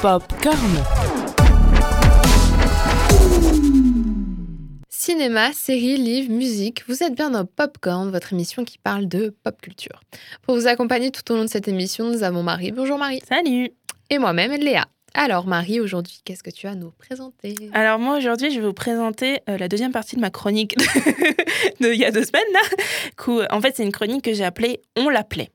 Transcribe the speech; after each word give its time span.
Popcorn. 0.00 0.56
Cinéma, 4.88 5.52
séries, 5.52 5.98
livres, 5.98 6.32
musique, 6.32 6.84
vous 6.88 7.02
êtes 7.02 7.14
bien 7.14 7.30
dans 7.30 7.44
Popcorn, 7.44 8.10
votre 8.10 8.32
émission 8.32 8.64
qui 8.64 8.78
parle 8.78 9.08
de 9.08 9.34
pop 9.42 9.60
culture. 9.60 10.00
Pour 10.42 10.54
vous 10.54 10.66
accompagner 10.66 11.10
tout 11.10 11.30
au 11.30 11.36
long 11.36 11.44
de 11.44 11.50
cette 11.50 11.68
émission, 11.68 12.06
nous 12.10 12.22
avons 12.22 12.42
Marie. 12.42 12.72
Bonjour 12.72 12.96
Marie. 12.96 13.20
Salut 13.28 13.72
Et 14.08 14.18
moi-même, 14.18 14.52
Léa. 14.52 14.86
Alors 15.12 15.46
Marie, 15.46 15.80
aujourd'hui, 15.80 16.20
qu'est-ce 16.24 16.42
que 16.42 16.50
tu 16.50 16.66
as 16.66 16.70
à 16.70 16.74
nous 16.74 16.92
présenter? 16.92 17.54
Alors 17.74 17.98
moi 17.98 18.16
aujourd'hui 18.16 18.50
je 18.50 18.60
vais 18.60 18.66
vous 18.66 18.72
présenter 18.72 19.40
euh, 19.50 19.58
la 19.58 19.68
deuxième 19.68 19.92
partie 19.92 20.16
de 20.16 20.20
ma 20.20 20.30
chronique 20.30 20.76
de 21.80 21.92
il 21.92 21.98
y 21.98 22.04
a 22.04 22.10
deux 22.10 22.24
semaines 22.24 22.42
là. 22.54 23.46
En 23.50 23.60
fait 23.60 23.76
c'est 23.76 23.82
une 23.82 23.92
chronique 23.92 24.24
que 24.24 24.32
j'ai 24.32 24.44
appelée 24.44 24.80
On 24.96 25.10
l'appelait. 25.10 25.50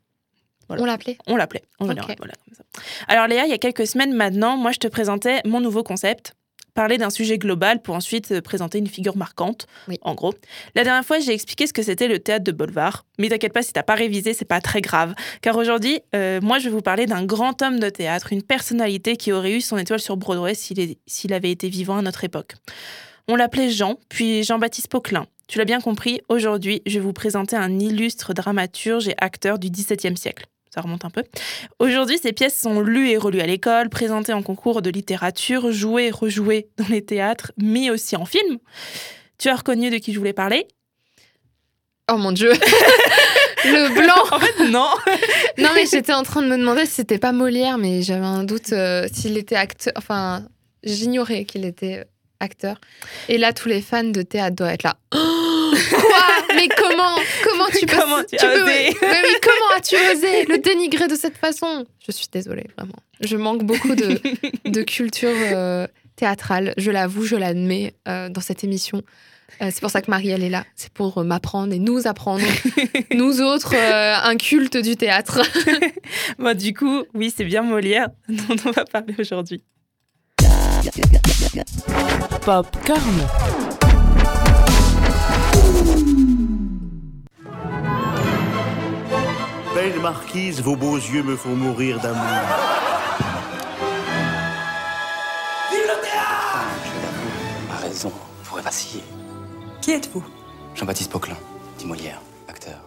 Voilà. 0.67 0.83
On 0.83 0.85
l'appelait 0.85 1.17
On 1.27 1.35
l'appelait 1.35 1.63
en 1.79 1.85
Ok. 1.85 1.91
général. 1.91 2.15
Voilà, 2.17 2.33
comme 2.45 2.53
ça. 2.55 2.63
Alors 3.07 3.27
Léa, 3.27 3.45
il 3.45 3.49
y 3.51 3.53
a 3.53 3.57
quelques 3.57 3.87
semaines 3.87 4.13
maintenant, 4.13 4.57
moi 4.57 4.71
je 4.71 4.79
te 4.79 4.87
présentais 4.87 5.41
mon 5.45 5.59
nouveau 5.61 5.83
concept, 5.83 6.33
parler 6.73 6.97
d'un 6.97 7.09
sujet 7.09 7.37
global 7.37 7.81
pour 7.81 7.95
ensuite 7.95 8.31
euh, 8.33 8.41
présenter 8.41 8.79
une 8.79 8.87
figure 8.87 9.15
marquante, 9.15 9.65
Oui. 9.87 9.97
en 10.01 10.13
gros. 10.13 10.33
La 10.75 10.83
dernière 10.83 11.05
fois 11.05 11.19
j'ai 11.19 11.31
expliqué 11.33 11.67
ce 11.67 11.73
que 11.73 11.81
c'était 11.81 12.09
le 12.09 12.19
théâtre 12.19 12.43
de 12.43 12.51
Bolvar, 12.51 13.05
mais 13.17 13.29
t'inquiète 13.29 13.53
pas 13.53 13.61
si 13.63 13.71
t'as 13.71 13.83
pas 13.83 13.95
révisé, 13.95 14.33
c'est 14.33 14.43
pas 14.43 14.59
très 14.59 14.81
grave, 14.81 15.15
car 15.41 15.55
aujourd'hui 15.55 16.01
euh, 16.15 16.41
moi 16.41 16.59
je 16.59 16.65
vais 16.65 16.71
vous 16.71 16.81
parler 16.81 17.05
d'un 17.05 17.23
grand 17.23 17.61
homme 17.61 17.79
de 17.79 17.89
théâtre, 17.89 18.33
une 18.33 18.43
personnalité 18.43 19.15
qui 19.15 19.31
aurait 19.31 19.53
eu 19.53 19.61
son 19.61 19.77
étoile 19.77 20.01
sur 20.01 20.17
Broadway 20.17 20.53
s'il 20.53 21.33
avait 21.33 21.51
été 21.51 21.69
vivant 21.69 21.97
à 21.97 22.01
notre 22.01 22.23
époque. 22.25 22.55
On 23.29 23.35
l'appelait 23.37 23.69
Jean, 23.69 23.97
puis 24.09 24.43
Jean-Baptiste 24.43 24.87
Poquelin. 24.89 25.27
Tu 25.47 25.59
l'as 25.59 25.65
bien 25.65 25.79
compris, 25.79 26.21
aujourd'hui, 26.27 26.81
je 26.85 26.95
vais 26.99 27.05
vous 27.05 27.13
présenter 27.13 27.55
un 27.55 27.79
illustre 27.79 28.33
dramaturge 28.33 29.07
et 29.07 29.15
acteur 29.19 29.59
du 29.59 29.69
XVIIe 29.69 30.17
siècle. 30.17 30.45
Ça 30.75 30.81
remonte 30.81 31.05
un 31.05 31.09
peu. 31.09 31.23
Aujourd'hui, 31.79 32.17
ses 32.17 32.33
pièces 32.33 32.59
sont 32.59 32.81
lues 32.81 33.09
et 33.09 33.15
relues 33.15 33.39
à 33.39 33.45
l'école, 33.45 33.87
présentées 33.87 34.33
en 34.33 34.43
concours 34.43 34.81
de 34.81 34.89
littérature, 34.89 35.71
jouées 35.71 36.07
et 36.07 36.11
rejouées 36.11 36.67
dans 36.75 36.87
les 36.89 37.01
théâtres, 37.01 37.53
mais 37.57 37.89
aussi 37.89 38.17
en 38.17 38.25
film. 38.25 38.57
Tu 39.37 39.47
as 39.47 39.55
reconnu 39.55 39.89
de 39.89 39.97
qui 39.99 40.11
je 40.11 40.19
voulais 40.19 40.33
parler? 40.33 40.67
Oh 42.11 42.17
mon 42.17 42.33
dieu 42.33 42.51
Le 43.63 43.87
blanc 43.93 44.15
En 44.31 44.39
fait, 44.41 44.69
non. 44.69 44.89
Non 45.57 45.69
mais 45.73 45.85
j'étais 45.89 46.13
en 46.13 46.23
train 46.23 46.41
de 46.41 46.47
me 46.47 46.57
demander 46.57 46.85
si 46.85 46.91
c'était 46.91 47.19
pas 47.19 47.31
Molière, 47.31 47.77
mais 47.77 48.01
j'avais 48.01 48.25
un 48.25 48.43
doute 48.43 48.73
euh, 48.73 49.07
s'il 49.13 49.37
était 49.37 49.55
acteur. 49.55 49.93
Enfin, 49.95 50.45
j'ignorais 50.83 51.45
qu'il 51.45 51.63
était 51.63 52.03
acteur. 52.39 52.79
Et 53.29 53.37
là, 53.37 53.53
tous 53.53 53.67
les 53.69 53.81
fans 53.81 54.03
de 54.03 54.21
théâtre 54.21 54.55
doivent 54.55 54.73
être 54.73 54.83
là. 54.83 54.97
Quoi 55.11 56.55
Mais 56.55 56.67
comment 56.77 57.15
Comment 57.43 57.65
tu 57.77 57.85
peux 57.85 57.97
Comment 57.97 58.23
tu 58.23 58.37
as 58.37 58.47
peux- 58.47 58.63
osé 58.63 58.95
Mais 59.01 59.39
comment 59.41 59.77
as-tu 59.77 59.95
osé 59.95 60.45
le 60.45 60.57
dénigrer 60.59 61.07
de 61.07 61.15
cette 61.15 61.37
façon? 61.37 61.85
Je 62.05 62.11
suis 62.11 62.27
désolée, 62.31 62.65
vraiment. 62.77 62.95
Je 63.21 63.35
manque 63.37 63.63
beaucoup 63.63 63.95
de, 63.95 64.19
de 64.69 64.81
culture 64.83 65.29
euh, 65.33 65.87
théâtrale. 66.15 66.73
Je 66.77 66.91
l'avoue, 66.91 67.25
je 67.25 67.35
l'admets 67.35 67.93
euh, 68.07 68.29
dans 68.29 68.41
cette 68.41 68.63
émission. 68.63 69.01
Euh, 69.61 69.69
c'est 69.71 69.79
pour 69.81 69.89
ça 69.91 70.01
que 70.01 70.09
Marie, 70.11 70.29
elle 70.29 70.43
est 70.43 70.49
là. 70.49 70.65
C'est 70.75 70.91
pour 70.91 71.23
m'apprendre 71.23 71.73
et 71.73 71.79
nous 71.79 72.07
apprendre, 72.07 72.43
nous 73.13 73.41
autres, 73.41 73.73
un 73.75 74.35
culte 74.37 74.77
du 74.77 74.95
théâtre. 74.97 75.41
Bon, 76.39 76.55
du 76.57 76.73
coup, 76.73 77.03
oui, 77.13 77.33
c'est 77.35 77.45
bien 77.45 77.61
Molière 77.61 78.07
dont 78.27 78.55
on 78.65 78.71
va 78.71 78.85
parler 78.85 79.15
aujourd'hui. 79.19 79.63
Popcorn. 82.45 83.27
Belle 89.73 89.99
marquise, 89.99 90.61
vos 90.61 90.75
beaux 90.75 90.97
yeux 90.97 91.23
me 91.23 91.35
font 91.35 91.55
mourir 91.55 91.99
d'amour. 91.99 92.21
a 97.71 97.77
raison, 97.81 98.11
pourrait 98.43 98.61
vaciller. 98.61 99.03
Qui 99.81 99.91
êtes-vous? 99.91 100.23
Jean-Baptiste 100.75 101.11
Poquelin, 101.11 101.37
dit 101.77 101.85
Molière, 101.85 102.21
acteur. 102.47 102.85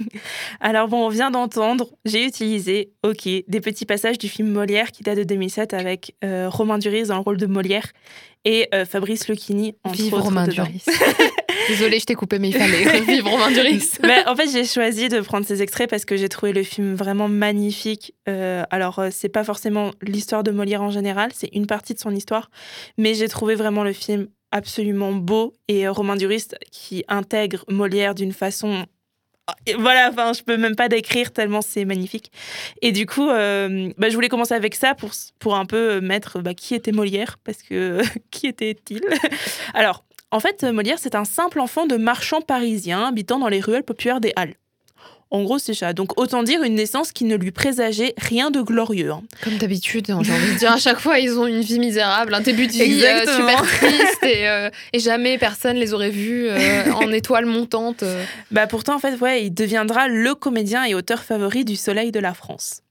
Alors 0.60 0.88
bon, 0.88 1.06
on 1.06 1.08
vient 1.08 1.30
d'entendre, 1.30 1.88
j'ai 2.04 2.24
utilisé, 2.24 2.92
ok, 3.02 3.24
des 3.24 3.60
petits 3.60 3.86
passages 3.86 4.18
du 4.18 4.28
film 4.28 4.48
Molière 4.48 4.90
qui 4.90 5.02
date 5.02 5.18
de 5.18 5.24
2007 5.24 5.74
avec 5.74 6.14
euh, 6.24 6.48
Romain 6.48 6.78
Duris 6.78 7.08
dans 7.08 7.16
le 7.16 7.22
rôle 7.22 7.36
de 7.36 7.46
Molière 7.46 7.92
et 8.44 8.68
euh, 8.74 8.84
Fabrice 8.84 9.28
Lucchini 9.28 9.74
entre 9.84 9.96
Vive 9.96 10.14
Romain 10.14 10.46
dedans. 10.46 10.64
Duris. 10.64 10.84
Désolée, 11.68 12.00
je 12.00 12.06
t'ai 12.06 12.14
coupé, 12.14 12.38
mais 12.38 12.48
il 12.48 12.54
fallait. 12.54 13.00
Vive 13.06 13.26
Romain 13.26 13.50
Duris. 13.50 13.92
Mais 14.02 14.26
en 14.26 14.34
fait, 14.34 14.50
j'ai 14.50 14.64
choisi 14.64 15.08
de 15.08 15.20
prendre 15.20 15.46
ces 15.46 15.62
extraits 15.62 15.88
parce 15.88 16.04
que 16.04 16.16
j'ai 16.16 16.28
trouvé 16.28 16.52
le 16.52 16.62
film 16.62 16.94
vraiment 16.94 17.28
magnifique. 17.28 18.14
Euh, 18.28 18.64
alors, 18.70 18.98
euh, 18.98 19.08
c'est 19.10 19.28
pas 19.28 19.44
forcément 19.44 19.92
l'histoire 20.02 20.42
de 20.42 20.50
Molière 20.50 20.82
en 20.82 20.90
général, 20.90 21.30
c'est 21.34 21.50
une 21.52 21.66
partie 21.66 21.94
de 21.94 21.98
son 21.98 22.10
histoire, 22.10 22.50
mais 22.98 23.14
j'ai 23.14 23.28
trouvé 23.28 23.54
vraiment 23.54 23.84
le 23.84 23.92
film 23.92 24.28
absolument 24.50 25.12
beau 25.12 25.54
et 25.68 25.88
Romain 25.88 26.16
Duris 26.16 26.48
qui 26.70 27.04
intègre 27.08 27.64
Molière 27.68 28.14
d'une 28.14 28.32
façon 28.32 28.84
voilà, 29.76 30.10
enfin, 30.10 30.32
je 30.32 30.42
peux 30.42 30.56
même 30.56 30.76
pas 30.76 30.88
décrire 30.88 31.32
tellement 31.32 31.62
c'est 31.62 31.84
magnifique. 31.84 32.30
Et 32.80 32.92
du 32.92 33.06
coup, 33.06 33.28
euh, 33.28 33.90
bah, 33.98 34.08
je 34.08 34.14
voulais 34.14 34.28
commencer 34.28 34.54
avec 34.54 34.74
ça 34.74 34.94
pour, 34.94 35.10
pour 35.38 35.56
un 35.56 35.66
peu 35.66 36.00
mettre 36.00 36.40
bah, 36.40 36.54
qui 36.54 36.74
était 36.74 36.92
Molière, 36.92 37.38
parce 37.44 37.62
que 37.62 38.02
qui 38.30 38.46
était-il? 38.46 39.02
Alors, 39.74 40.04
en 40.30 40.40
fait, 40.40 40.62
Molière, 40.64 40.98
c'est 40.98 41.14
un 41.14 41.24
simple 41.24 41.60
enfant 41.60 41.86
de 41.86 41.96
marchand 41.96 42.40
parisien 42.40 43.06
habitant 43.06 43.38
dans 43.38 43.48
les 43.48 43.60
ruelles 43.60 43.84
populaires 43.84 44.20
des 44.20 44.32
Halles. 44.36 44.54
En 45.32 45.42
gros, 45.44 45.58
c'est 45.58 45.72
ça. 45.72 45.94
Donc, 45.94 46.20
autant 46.20 46.42
dire 46.42 46.62
une 46.62 46.74
naissance 46.74 47.10
qui 47.10 47.24
ne 47.24 47.36
lui 47.36 47.52
présageait 47.52 48.12
rien 48.18 48.50
de 48.50 48.60
glorieux. 48.60 49.10
hein. 49.12 49.22
Comme 49.42 49.56
d'habitude, 49.56 50.10
hein, 50.10 50.20
j'ai 50.22 50.30
envie 50.30 50.52
de 50.52 50.58
dire, 50.58 50.70
à 50.72 50.76
chaque 50.76 51.00
fois, 51.00 51.18
ils 51.18 51.38
ont 51.38 51.46
une 51.46 51.62
vie 51.62 51.78
misérable, 51.78 52.34
un 52.34 52.42
début 52.42 52.66
de 52.66 52.72
vie 52.72 53.02
euh, 53.26 53.36
super 53.36 53.62
triste 53.62 54.22
et, 54.24 54.46
euh, 54.46 54.68
et 54.92 54.98
jamais 54.98 55.38
personne 55.38 55.76
les 55.76 55.94
aurait 55.94 56.10
vus 56.10 56.48
euh, 56.50 56.92
en 56.92 57.10
étoile 57.10 57.46
montante. 57.46 58.04
Bah 58.50 58.66
pourtant, 58.66 58.96
en 58.96 58.98
fait, 58.98 59.16
ouais, 59.20 59.46
il 59.46 59.54
deviendra 59.54 60.06
le 60.06 60.34
comédien 60.34 60.84
et 60.84 60.94
auteur 60.94 61.22
favori 61.22 61.64
du 61.64 61.76
Soleil 61.76 62.12
de 62.12 62.20
la 62.20 62.34
France. 62.34 62.82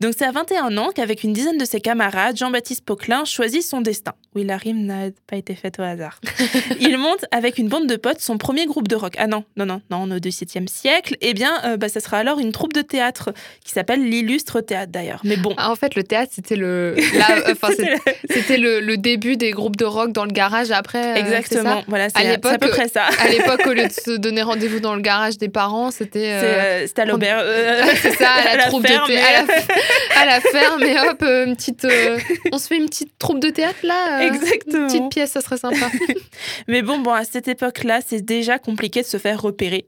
Donc 0.00 0.14
c'est 0.18 0.24
à 0.24 0.30
21 0.32 0.76
ans 0.78 0.90
qu'avec 0.94 1.22
une 1.24 1.32
dizaine 1.32 1.58
de 1.58 1.64
ses 1.64 1.80
camarades, 1.80 2.36
Jean-Baptiste 2.36 2.84
Poquelin 2.84 3.24
choisit 3.24 3.62
son 3.62 3.80
destin. 3.80 4.12
Oui, 4.34 4.44
la 4.44 4.56
rime 4.56 4.84
n'a 4.86 5.10
pas 5.28 5.36
été 5.36 5.54
faite 5.54 5.78
au 5.78 5.82
hasard. 5.82 6.20
il 6.80 6.96
monte 6.98 7.24
avec 7.30 7.58
une 7.58 7.68
bande 7.68 7.86
de 7.86 7.96
potes 7.96 8.20
son 8.20 8.38
premier 8.38 8.66
groupe 8.66 8.88
de 8.88 8.96
rock. 8.96 9.14
Ah 9.18 9.26
non, 9.26 9.44
non, 9.56 9.64
non, 9.66 9.80
non, 9.90 10.16
au 10.16 10.18
XVIIe 10.20 10.68
siècle. 10.68 11.16
Eh 11.20 11.34
bien, 11.34 11.52
euh, 11.64 11.76
bah, 11.76 11.88
ça 11.88 12.00
sera 12.00 12.18
alors 12.18 12.38
une 12.40 12.52
troupe 12.52 12.72
de 12.72 12.82
théâtre 12.82 13.32
qui 13.64 13.70
s'appelle 13.72 14.02
l'Illustre 14.08 14.60
Théâtre 14.60 14.90
d'ailleurs. 14.92 15.20
Mais 15.24 15.36
bon. 15.36 15.54
Ah, 15.56 15.70
en 15.70 15.76
fait, 15.76 15.94
le 15.94 16.02
théâtre, 16.02 16.32
c'était 16.34 16.56
le, 16.56 16.96
C'était- 18.30 18.56
le, 18.58 18.80
le 18.80 18.96
début 18.96 19.36
des 19.36 19.50
groupes 19.50 19.76
de 19.76 19.84
rock 19.84 20.12
dans 20.12 20.24
le 20.24 20.30
garage 20.32 20.70
après. 20.70 21.12
euh, 21.12 21.14
Exactement, 21.16 21.78
ça 21.80 21.84
voilà, 21.88 22.08
c'est 22.08 22.26
à 22.26 22.38
peu 22.58 22.68
près 22.68 22.88
ça. 22.88 23.04
À 23.20 23.28
l'époque, 23.28 23.62
au 23.66 23.72
lieu 23.72 23.86
de 23.86 23.92
se 23.92 24.16
donner 24.16 24.42
rendez-vous 24.42 24.80
dans 24.80 24.94
le 24.94 25.00
garage 25.00 25.38
des 25.38 25.48
parents, 25.48 25.90
c'était. 25.90 26.30
Euh, 26.32 26.42
euh, 26.42 26.86
C'était 26.86 27.02
à 27.02 27.04
l'auberge. 27.06 27.42
euh, 27.44 27.82
c'est 28.00 28.12
ça, 28.16 28.30
à 28.30 28.56
la, 28.56 28.64
à 28.64 28.68
troupe 28.68 28.86
ferme, 28.86 29.08
de 29.08 29.14
théâtre. 29.14 29.43
À 29.44 29.56
la, 29.56 30.20
à 30.20 30.26
la 30.26 30.40
ferme, 30.40 30.82
et 30.82 30.98
hop, 30.98 31.22
euh, 31.22 31.46
une 31.46 31.56
petite. 31.56 31.84
euh, 31.84 32.18
on 32.52 32.58
se 32.58 32.68
fait 32.68 32.76
une 32.76 32.86
petite 32.86 33.18
troupe 33.18 33.40
de 33.40 33.50
théâtre 33.50 33.78
là 33.82 34.20
euh, 34.20 34.32
Exactement. 34.32 34.82
Une 34.82 34.86
petite 34.86 35.08
pièce, 35.10 35.32
ça 35.32 35.40
serait 35.40 35.58
sympa. 35.58 35.90
Mais 36.68 36.82
bon, 36.82 36.98
bon, 36.98 37.12
à 37.12 37.24
cette 37.24 37.48
époque-là, 37.48 38.00
c'est 38.06 38.22
déjà 38.22 38.58
compliqué 38.58 39.02
de 39.02 39.06
se 39.06 39.18
faire 39.18 39.40
repérer. 39.40 39.86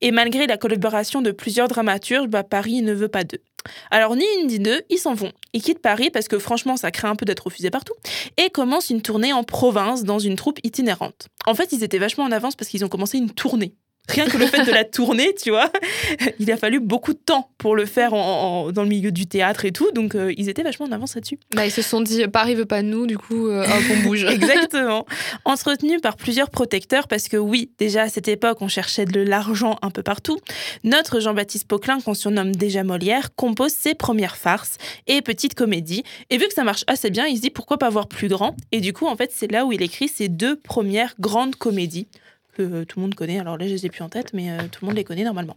Et 0.00 0.10
malgré 0.10 0.46
la 0.46 0.56
collaboration 0.56 1.22
de 1.22 1.30
plusieurs 1.30 1.68
dramaturges, 1.68 2.28
bah, 2.28 2.42
Paris 2.42 2.82
ne 2.82 2.92
veut 2.92 3.08
pas 3.08 3.24
d'eux. 3.24 3.40
Alors, 3.90 4.14
ni 4.14 4.24
une 4.40 4.48
ni 4.48 4.58
deux, 4.58 4.82
ils 4.90 4.98
s'en 4.98 5.14
vont. 5.14 5.32
Ils 5.54 5.62
quittent 5.62 5.80
Paris 5.80 6.10
parce 6.10 6.28
que 6.28 6.38
franchement, 6.38 6.76
ça 6.76 6.90
craint 6.90 7.10
un 7.10 7.16
peu 7.16 7.24
d'être 7.24 7.44
refusé 7.44 7.70
partout. 7.70 7.94
Et 8.36 8.50
commencent 8.50 8.90
une 8.90 9.00
tournée 9.00 9.32
en 9.32 9.42
province 9.42 10.04
dans 10.04 10.18
une 10.18 10.36
troupe 10.36 10.58
itinérante. 10.64 11.28
En 11.46 11.54
fait, 11.54 11.72
ils 11.72 11.82
étaient 11.82 11.98
vachement 11.98 12.24
en 12.24 12.32
avance 12.32 12.56
parce 12.56 12.68
qu'ils 12.68 12.84
ont 12.84 12.88
commencé 12.88 13.16
une 13.16 13.30
tournée. 13.30 13.74
Rien 14.08 14.26
que 14.26 14.36
le 14.36 14.46
fait 14.46 14.64
de 14.64 14.70
la 14.70 14.84
tournée, 14.84 15.34
tu 15.42 15.50
vois, 15.50 15.70
il 16.38 16.50
a 16.52 16.56
fallu 16.58 16.78
beaucoup 16.78 17.14
de 17.14 17.18
temps 17.18 17.48
pour 17.58 17.74
le 17.74 17.86
faire 17.86 18.12
en- 18.12 18.66
en- 18.66 18.72
dans 18.72 18.82
le 18.82 18.88
milieu 18.88 19.10
du 19.12 19.26
théâtre 19.26 19.64
et 19.64 19.72
tout. 19.72 19.90
Donc, 19.92 20.14
euh, 20.14 20.32
ils 20.36 20.48
étaient 20.50 20.62
vachement 20.62 20.86
en 20.86 20.92
avance 20.92 21.14
là-dessus. 21.14 21.38
Bah, 21.54 21.64
ils 21.66 21.70
se 21.70 21.80
sont 21.82 22.00
dit, 22.02 22.26
Paris 22.28 22.54
veut 22.54 22.66
pas 22.66 22.82
de 22.82 22.88
nous, 22.88 23.06
du 23.06 23.16
coup, 23.16 23.48
euh, 23.48 23.64
hop, 23.64 23.82
on 23.92 24.02
bouge. 24.08 24.24
Exactement. 24.28 25.06
Entretenu 25.46 26.00
par 26.00 26.16
plusieurs 26.16 26.50
protecteurs, 26.50 27.08
parce 27.08 27.28
que 27.28 27.36
oui, 27.38 27.70
déjà 27.78 28.02
à 28.02 28.08
cette 28.08 28.28
époque, 28.28 28.58
on 28.60 28.68
cherchait 28.68 29.06
de 29.06 29.20
l'argent 29.20 29.78
un 29.82 29.90
peu 29.90 30.02
partout. 30.02 30.38
Notre 30.84 31.20
Jean-Baptiste 31.20 31.66
Poquelin, 31.66 32.00
qu'on 32.00 32.14
surnomme 32.14 32.54
déjà 32.54 32.84
Molière, 32.84 33.34
compose 33.34 33.72
ses 33.72 33.94
premières 33.94 34.36
farces 34.36 34.76
et 35.06 35.22
petites 35.22 35.54
comédies. 35.54 36.02
Et 36.30 36.36
vu 36.36 36.46
que 36.46 36.54
ça 36.54 36.64
marche 36.64 36.84
assez 36.88 37.10
bien, 37.10 37.26
il 37.26 37.36
se 37.36 37.42
dit 37.42 37.50
pourquoi 37.50 37.78
pas 37.78 37.88
voir 37.88 38.06
plus 38.08 38.28
grand. 38.28 38.54
Et 38.70 38.80
du 38.80 38.92
coup, 38.92 39.06
en 39.06 39.16
fait, 39.16 39.30
c'est 39.34 39.50
là 39.50 39.64
où 39.64 39.72
il 39.72 39.80
écrit 39.82 40.08
ses 40.08 40.28
deux 40.28 40.56
premières 40.56 41.14
grandes 41.18 41.56
comédies 41.56 42.06
que 42.54 42.84
tout 42.84 42.98
le 42.98 43.02
monde 43.02 43.14
connaît. 43.14 43.38
Alors 43.38 43.58
là, 43.58 43.66
je 43.66 43.72
les 43.72 43.86
ai 43.86 43.88
plus 43.90 44.02
en 44.02 44.08
tête, 44.08 44.32
mais 44.32 44.50
euh, 44.50 44.58
tout 44.70 44.80
le 44.82 44.86
monde 44.86 44.96
les 44.96 45.04
connaît 45.04 45.24
normalement. 45.24 45.56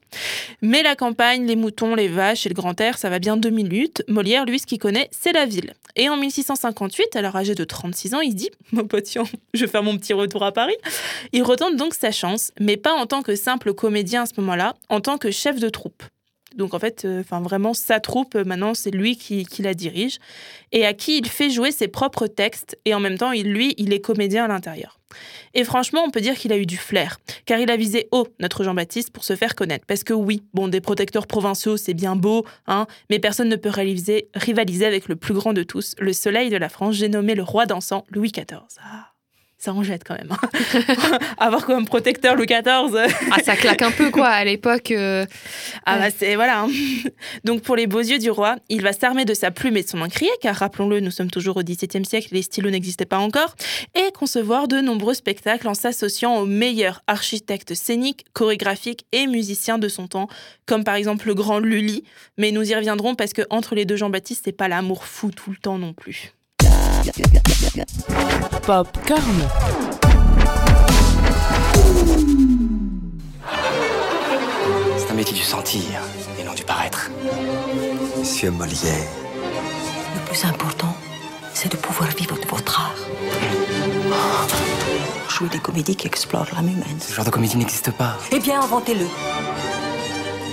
Mais 0.61 0.83
la 0.83 0.95
campagne, 0.95 1.45
les 1.45 1.55
moutons, 1.55 1.95
les 1.95 2.07
vaches 2.07 2.45
et 2.45 2.49
le 2.49 2.55
grand 2.55 2.79
air, 2.81 2.97
ça 2.97 3.09
va 3.09 3.19
bien 3.19 3.37
deux 3.37 3.49
minutes. 3.49 4.03
Molière, 4.07 4.45
lui, 4.45 4.59
ce 4.59 4.65
qu'il 4.65 4.79
connaît, 4.79 5.09
c'est 5.11 5.31
la 5.31 5.45
ville. 5.45 5.73
Et 5.95 6.09
en 6.09 6.17
1658, 6.17 7.15
alors 7.15 7.35
âgé 7.35 7.55
de 7.55 7.63
36 7.63 8.13
ans, 8.15 8.21
il 8.21 8.35
dit 8.35 8.49
Mon 8.71 8.85
pote, 8.85 9.03
tiens, 9.03 9.23
je 9.53 9.65
vais 9.65 9.71
faire 9.71 9.83
mon 9.83 9.97
petit 9.97 10.13
retour 10.13 10.43
à 10.43 10.51
Paris. 10.51 10.75
Il 11.31 11.43
retente 11.43 11.75
donc 11.75 11.93
sa 11.93 12.11
chance, 12.11 12.51
mais 12.59 12.77
pas 12.77 12.93
en 12.93 13.05
tant 13.05 13.21
que 13.21 13.35
simple 13.35 13.73
comédien 13.73 14.23
à 14.23 14.25
ce 14.25 14.33
moment-là, 14.37 14.75
en 14.89 15.01
tant 15.01 15.17
que 15.17 15.31
chef 15.31 15.59
de 15.59 15.69
troupe. 15.69 16.03
Donc 16.57 16.73
en 16.73 16.79
fait, 16.79 17.05
euh, 17.05 17.23
vraiment 17.29 17.73
sa 17.73 17.99
troupe, 17.99 18.35
euh, 18.35 18.43
maintenant 18.43 18.73
c'est 18.73 18.91
lui 18.91 19.15
qui, 19.15 19.45
qui 19.45 19.61
la 19.61 19.73
dirige 19.73 20.17
et 20.71 20.85
à 20.85 20.93
qui 20.93 21.17
il 21.17 21.27
fait 21.27 21.49
jouer 21.49 21.71
ses 21.71 21.87
propres 21.87 22.27
textes 22.27 22.77
et 22.85 22.93
en 22.93 22.99
même 22.99 23.17
temps, 23.17 23.31
il, 23.31 23.51
lui, 23.51 23.73
il 23.77 23.93
est 23.93 24.01
comédien 24.01 24.45
à 24.45 24.47
l'intérieur. 24.47 24.99
Et 25.53 25.63
franchement, 25.63 26.03
on 26.05 26.11
peut 26.11 26.19
dire 26.19 26.35
qu'il 26.35 26.51
a 26.51 26.57
eu 26.57 26.65
du 26.65 26.77
flair, 26.77 27.17
car 27.45 27.59
il 27.59 27.71
a 27.71 27.77
visé 27.77 28.07
haut 28.11 28.27
notre 28.39 28.63
Jean-Baptiste 28.63 29.11
pour 29.11 29.23
se 29.23 29.35
faire 29.35 29.55
connaître. 29.55 29.85
Parce 29.85 30.03
que 30.03 30.13
oui, 30.13 30.43
bon, 30.53 30.67
des 30.67 30.81
protecteurs 30.81 31.27
provinciaux, 31.27 31.77
c'est 31.77 31.93
bien 31.93 32.15
beau, 32.15 32.45
hein, 32.67 32.87
mais 33.09 33.19
personne 33.19 33.47
ne 33.47 33.55
peut 33.55 33.69
rivaliser, 33.69 34.29
rivaliser 34.35 34.85
avec 34.85 35.07
le 35.07 35.15
plus 35.15 35.33
grand 35.33 35.53
de 35.53 35.63
tous, 35.63 35.95
le 35.99 36.11
soleil 36.11 36.49
de 36.49 36.57
la 36.57 36.69
France, 36.69 36.95
j'ai 36.95 37.09
nommé 37.09 37.35
le 37.35 37.43
roi 37.43 37.65
dansant 37.65 38.03
Louis 38.09 38.31
XIV. 38.31 38.59
Ah, 38.81 39.13
ça 39.59 39.73
en 39.73 39.81
jette 39.83 40.03
quand 40.05 40.15
même. 40.15 40.31
hein. 40.31 41.17
Avoir 41.37 41.65
comme 41.65 41.85
protecteur 41.85 42.35
Louis 42.35 42.45
XIV. 42.45 43.07
Ah, 43.31 43.41
ça 43.43 43.55
claque 43.55 43.81
un 43.81 43.91
peu, 43.91 44.11
quoi, 44.11 44.27
à 44.27 44.43
l'époque. 44.45 44.91
euh, 44.91 45.25
Ah 45.85 45.97
bah 45.97 46.07
c'est 46.15 46.35
voilà. 46.35 46.61
hein. 46.61 46.67
Donc 47.43 47.61
pour 47.63 47.75
les 47.75 47.87
beaux 47.87 47.99
yeux 47.99 48.19
du 48.19 48.29
roi, 48.29 48.57
il 48.69 48.81
va 48.81 48.93
s'armer 48.93 49.25
de 49.25 49.33
sa 49.33 49.51
plume 49.51 49.77
et 49.77 49.83
de 49.83 49.87
son 49.89 50.01
encrier, 50.01 50.29
car 50.41 50.55
rappelons-le, 50.55 50.99
nous 50.99 51.11
sommes 51.11 51.31
toujours 51.31 51.57
au 51.57 51.63
XVIIe 51.63 52.05
siècle, 52.05 52.29
les 52.31 52.41
stylos 52.43 52.69
n'existaient 52.69 53.05
pas 53.05 53.17
encore, 53.17 53.55
et 53.95 54.11
concevoir 54.11 54.67
de 54.67 54.79
nombreux 54.79 55.13
spectacles 55.13 55.67
en 55.67 55.73
s'associant 55.73 56.37
aux 56.37 56.45
meilleurs 56.45 57.01
architectes 57.07 57.73
scéniques, 57.73 58.25
chorégraphiques 58.33 59.05
et 59.11 59.27
musiciens 59.27 59.77
de 59.79 59.87
son 59.87 60.07
temps, 60.07 60.27
comme 60.65 60.83
par 60.83 60.95
exemple 60.95 61.27
le 61.27 61.33
grand 61.33 61.59
Lully. 61.59 62.03
Mais 62.37 62.51
nous 62.51 62.69
y 62.69 62.75
reviendrons 62.75 63.15
parce 63.15 63.33
que 63.33 63.41
entre 63.49 63.73
les 63.75 63.85
deux 63.85 63.95
Jean-Baptiste, 63.95 64.43
c'est 64.45 64.51
pas 64.51 64.67
l'amour 64.67 65.05
fou 65.05 65.31
tout 65.31 65.49
le 65.51 65.57
temps 65.57 65.77
non 65.77 65.93
plus. 65.93 66.31
Popcorn. 68.65 69.21
C'est 74.97 75.11
un 75.11 75.13
métier 75.13 75.35
du 75.35 75.43
sentir 75.43 75.81
et 76.39 76.43
non 76.43 76.53
du 76.53 76.63
paraître. 76.63 77.09
Monsieur 78.17 78.51
Molière, 78.51 79.07
Le 80.15 80.25
plus 80.29 80.43
important, 80.45 80.93
c'est 81.53 81.71
de 81.71 81.77
pouvoir 81.77 82.09
vivre 82.11 82.35
de 82.35 82.47
votre 82.47 82.79
art. 82.79 82.95
Jouer 85.29 85.49
des 85.49 85.59
comédies 85.59 85.95
qui 85.95 86.07
explorent 86.07 86.47
l'âme 86.53 86.67
humaine. 86.67 86.97
Ce 86.99 87.13
genre 87.13 87.25
de 87.25 87.29
comédie 87.29 87.57
n'existe 87.57 87.91
pas. 87.91 88.17
Eh 88.31 88.39
bien, 88.39 88.61
inventez-le. 88.61 89.05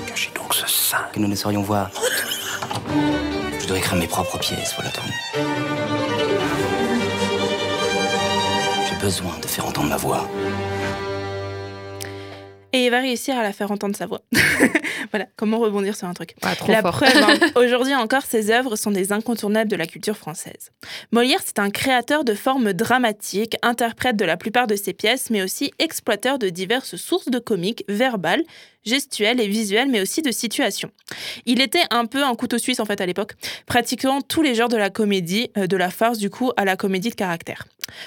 cachez 0.06 0.30
donc 0.36 0.54
ce 0.54 0.66
sein. 0.68 0.98
Que 1.12 1.18
nous 1.18 1.28
ne 1.28 1.34
saurions 1.34 1.62
voir. 1.62 1.90
Je 3.60 3.66
dois 3.66 3.78
écrire 3.78 3.96
mes 3.96 4.06
propres 4.06 4.38
pièces, 4.38 4.74
voilà 4.76 4.90
tout. 4.90 5.00
Besoin 9.04 9.38
de 9.38 9.46
faire 9.46 9.66
entendre 9.66 9.90
ma 9.90 9.98
voix. 9.98 10.30
Et 12.72 12.86
il 12.86 12.90
va 12.90 13.00
réussir 13.00 13.36
à 13.36 13.42
la 13.42 13.52
faire 13.52 13.70
entendre 13.70 13.94
sa 13.94 14.06
voix. 14.06 14.22
voilà, 15.10 15.26
comment 15.36 15.58
rebondir 15.58 15.94
sur 15.94 16.08
un 16.08 16.14
truc. 16.14 16.34
trop 16.56 16.72
La 16.72 16.80
fort. 16.80 16.92
preuve, 16.92 17.14
hein, 17.14 17.36
aujourd'hui 17.62 17.94
encore, 17.94 18.22
ses 18.22 18.50
œuvres 18.50 18.76
sont 18.76 18.90
des 18.92 19.12
incontournables 19.12 19.70
de 19.70 19.76
la 19.76 19.86
culture 19.86 20.16
française. 20.16 20.70
Molière, 21.12 21.40
c'est 21.44 21.58
un 21.58 21.68
créateur 21.68 22.24
de 22.24 22.32
formes 22.32 22.72
dramatiques, 22.72 23.58
interprète 23.60 24.16
de 24.16 24.24
la 24.24 24.38
plupart 24.38 24.66
de 24.66 24.74
ses 24.74 24.94
pièces, 24.94 25.28
mais 25.28 25.42
aussi 25.42 25.70
exploiteur 25.78 26.38
de 26.38 26.48
diverses 26.48 26.96
sources 26.96 27.28
de 27.28 27.38
comiques, 27.38 27.84
verbales, 27.90 28.42
gestuelles 28.84 29.40
et 29.40 29.48
visuelles, 29.48 29.88
mais 29.88 30.00
aussi 30.00 30.22
de 30.22 30.30
situations. 30.30 30.90
Il 31.46 31.60
était 31.60 31.84
un 31.90 32.06
peu 32.06 32.22
un 32.22 32.34
couteau 32.34 32.58
suisse, 32.58 32.80
en 32.80 32.84
fait, 32.84 33.00
à 33.00 33.06
l'époque, 33.06 33.32
pratiquant 33.66 34.20
tous 34.20 34.42
les 34.42 34.54
genres 34.54 34.68
de 34.68 34.76
la 34.76 34.90
comédie, 34.90 35.50
euh, 35.56 35.66
de 35.66 35.76
la 35.76 35.90
farce, 35.90 36.18
du 36.18 36.30
coup, 36.30 36.52
à 36.56 36.64
la 36.64 36.76
comédie 36.76 37.10
de 37.10 37.14
caractère. 37.14 37.66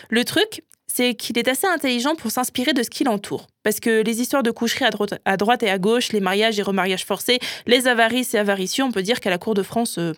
Le 0.09 0.23
truc, 0.23 0.63
c'est 0.87 1.15
qu'il 1.15 1.37
est 1.37 1.47
assez 1.47 1.67
intelligent 1.67 2.15
pour 2.15 2.31
s'inspirer 2.31 2.73
de 2.73 2.81
ce 2.81 2.89
qui 2.89 3.03
l'entoure. 3.03 3.47
Parce 3.61 3.79
que 3.79 4.01
les 4.01 4.21
histoires 4.21 4.41
de 4.41 4.51
coucherie 4.51 4.85
à 4.85 4.89
droite, 4.89 5.15
à 5.25 5.37
droite 5.37 5.61
et 5.63 5.69
à 5.69 5.77
gauche, 5.77 6.11
les 6.11 6.21
mariages 6.21 6.57
et 6.57 6.63
remariages 6.63 7.05
forcés, 7.05 7.39
les 7.67 7.87
avarices 7.87 8.33
et 8.33 8.37
avaricieux, 8.37 8.83
on 8.83 8.91
peut 8.91 9.03
dire 9.03 9.19
qu'à 9.19 9.29
la 9.29 9.37
cour 9.37 9.53
de 9.53 9.63
France, 9.63 9.97
euh, 9.99 10.13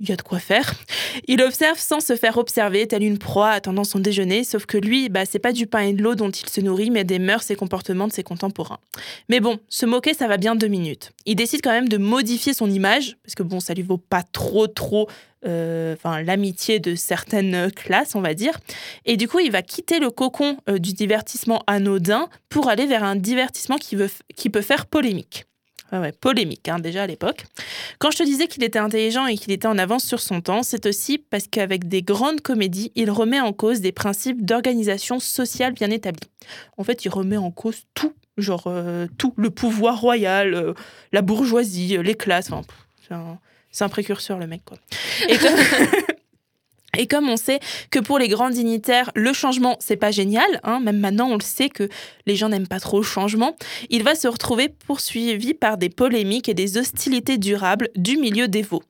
il 0.00 0.08
y 0.08 0.12
a 0.12 0.16
de 0.16 0.22
quoi 0.22 0.38
faire. 0.38 0.74
Il 1.28 1.42
observe 1.42 1.78
sans 1.78 2.00
se 2.00 2.16
faire 2.16 2.38
observer, 2.38 2.86
tel 2.86 3.02
une 3.02 3.18
proie 3.18 3.50
attendant 3.50 3.84
son 3.84 3.98
déjeuner, 3.98 4.44
sauf 4.44 4.66
que 4.66 4.78
lui, 4.78 5.08
bah, 5.08 5.24
c'est 5.24 5.38
pas 5.38 5.52
du 5.52 5.66
pain 5.66 5.80
et 5.80 5.92
de 5.92 6.02
l'eau 6.02 6.14
dont 6.14 6.30
il 6.30 6.48
se 6.48 6.60
nourrit, 6.60 6.90
mais 6.90 7.04
des 7.04 7.18
mœurs 7.18 7.50
et 7.50 7.56
comportements 7.56 8.08
de 8.08 8.12
ses 8.12 8.22
contemporains. 8.22 8.78
Mais 9.28 9.40
bon, 9.40 9.58
se 9.68 9.86
moquer, 9.86 10.14
ça 10.14 10.26
va 10.28 10.36
bien 10.36 10.56
deux 10.56 10.68
minutes. 10.68 11.12
Il 11.26 11.36
décide 11.36 11.62
quand 11.62 11.70
même 11.70 11.88
de 11.88 11.98
modifier 11.98 12.54
son 12.54 12.70
image, 12.70 13.16
parce 13.22 13.34
que 13.34 13.42
bon, 13.42 13.60
ça 13.60 13.74
lui 13.74 13.82
vaut 13.82 13.98
pas 13.98 14.22
trop, 14.22 14.66
trop 14.66 15.08
euh, 15.44 15.96
l'amitié 16.24 16.78
de 16.78 16.94
certaines 16.94 17.70
classes, 17.72 18.14
on 18.14 18.20
va 18.20 18.34
dire. 18.34 18.58
Et 19.04 19.16
du 19.16 19.28
coup, 19.28 19.40
il 19.40 19.50
va 19.50 19.62
quitter 19.62 19.98
le 19.98 20.10
cocon 20.10 20.56
euh, 20.68 20.78
du 20.78 20.92
divertissement 20.92 21.62
anodin 21.66 22.28
pour 22.48 22.68
aller 22.68 22.86
vers 22.86 23.02
un 23.04 23.16
divertissement 23.16 23.76
qui, 23.76 23.96
veut, 23.96 24.10
qui 24.36 24.50
peut 24.50 24.62
faire 24.62 24.86
polémique. 24.86 25.46
Polémique, 26.20 26.68
hein, 26.68 26.78
déjà 26.78 27.02
à 27.02 27.06
l'époque. 27.06 27.44
Quand 27.98 28.10
je 28.10 28.18
te 28.18 28.22
disais 28.22 28.46
qu'il 28.46 28.64
était 28.64 28.78
intelligent 28.78 29.26
et 29.26 29.36
qu'il 29.36 29.52
était 29.52 29.66
en 29.66 29.76
avance 29.76 30.04
sur 30.04 30.20
son 30.20 30.40
temps, 30.40 30.62
c'est 30.62 30.86
aussi 30.86 31.18
parce 31.18 31.46
qu'avec 31.46 31.86
des 31.88 32.02
grandes 32.02 32.40
comédies, 32.40 32.92
il 32.94 33.10
remet 33.10 33.40
en 33.40 33.52
cause 33.52 33.80
des 33.80 33.92
principes 33.92 34.44
d'organisation 34.44 35.20
sociale 35.20 35.72
bien 35.72 35.90
établis. 35.90 36.30
En 36.78 36.84
fait, 36.84 37.04
il 37.04 37.10
remet 37.10 37.36
en 37.36 37.50
cause 37.50 37.82
tout, 37.94 38.14
genre 38.38 38.64
euh, 38.66 39.06
tout, 39.18 39.34
le 39.36 39.50
pouvoir 39.50 40.00
royal, 40.00 40.54
euh, 40.54 40.72
la 41.12 41.22
bourgeoisie, 41.22 41.98
les 42.02 42.14
classes. 42.14 42.50
Enfin, 42.50 43.38
c'est 43.70 43.84
un, 43.84 43.88
précurseur, 43.88 44.38
le 44.38 44.46
mec, 44.46 44.62
quoi. 44.64 44.78
Et. 45.28 45.36
Et 46.98 47.06
comme 47.06 47.30
on 47.30 47.38
sait 47.38 47.60
que 47.90 47.98
pour 47.98 48.18
les 48.18 48.28
grands 48.28 48.50
dignitaires, 48.50 49.10
le 49.14 49.32
changement, 49.32 49.76
c'est 49.80 49.96
pas 49.96 50.10
génial, 50.10 50.60
hein, 50.62 50.78
même 50.80 50.98
maintenant 50.98 51.28
on 51.30 51.36
le 51.36 51.42
sait 51.42 51.70
que 51.70 51.88
les 52.26 52.36
gens 52.36 52.50
n'aiment 52.50 52.68
pas 52.68 52.80
trop 52.80 52.98
le 52.98 53.04
changement, 53.04 53.56
il 53.88 54.02
va 54.02 54.14
se 54.14 54.28
retrouver 54.28 54.68
poursuivi 54.68 55.54
par 55.54 55.78
des 55.78 55.88
polémiques 55.88 56.50
et 56.50 56.54
des 56.54 56.76
hostilités 56.76 57.38
durables 57.38 57.88
du 57.96 58.18
milieu 58.18 58.46
dévot. 58.46 58.82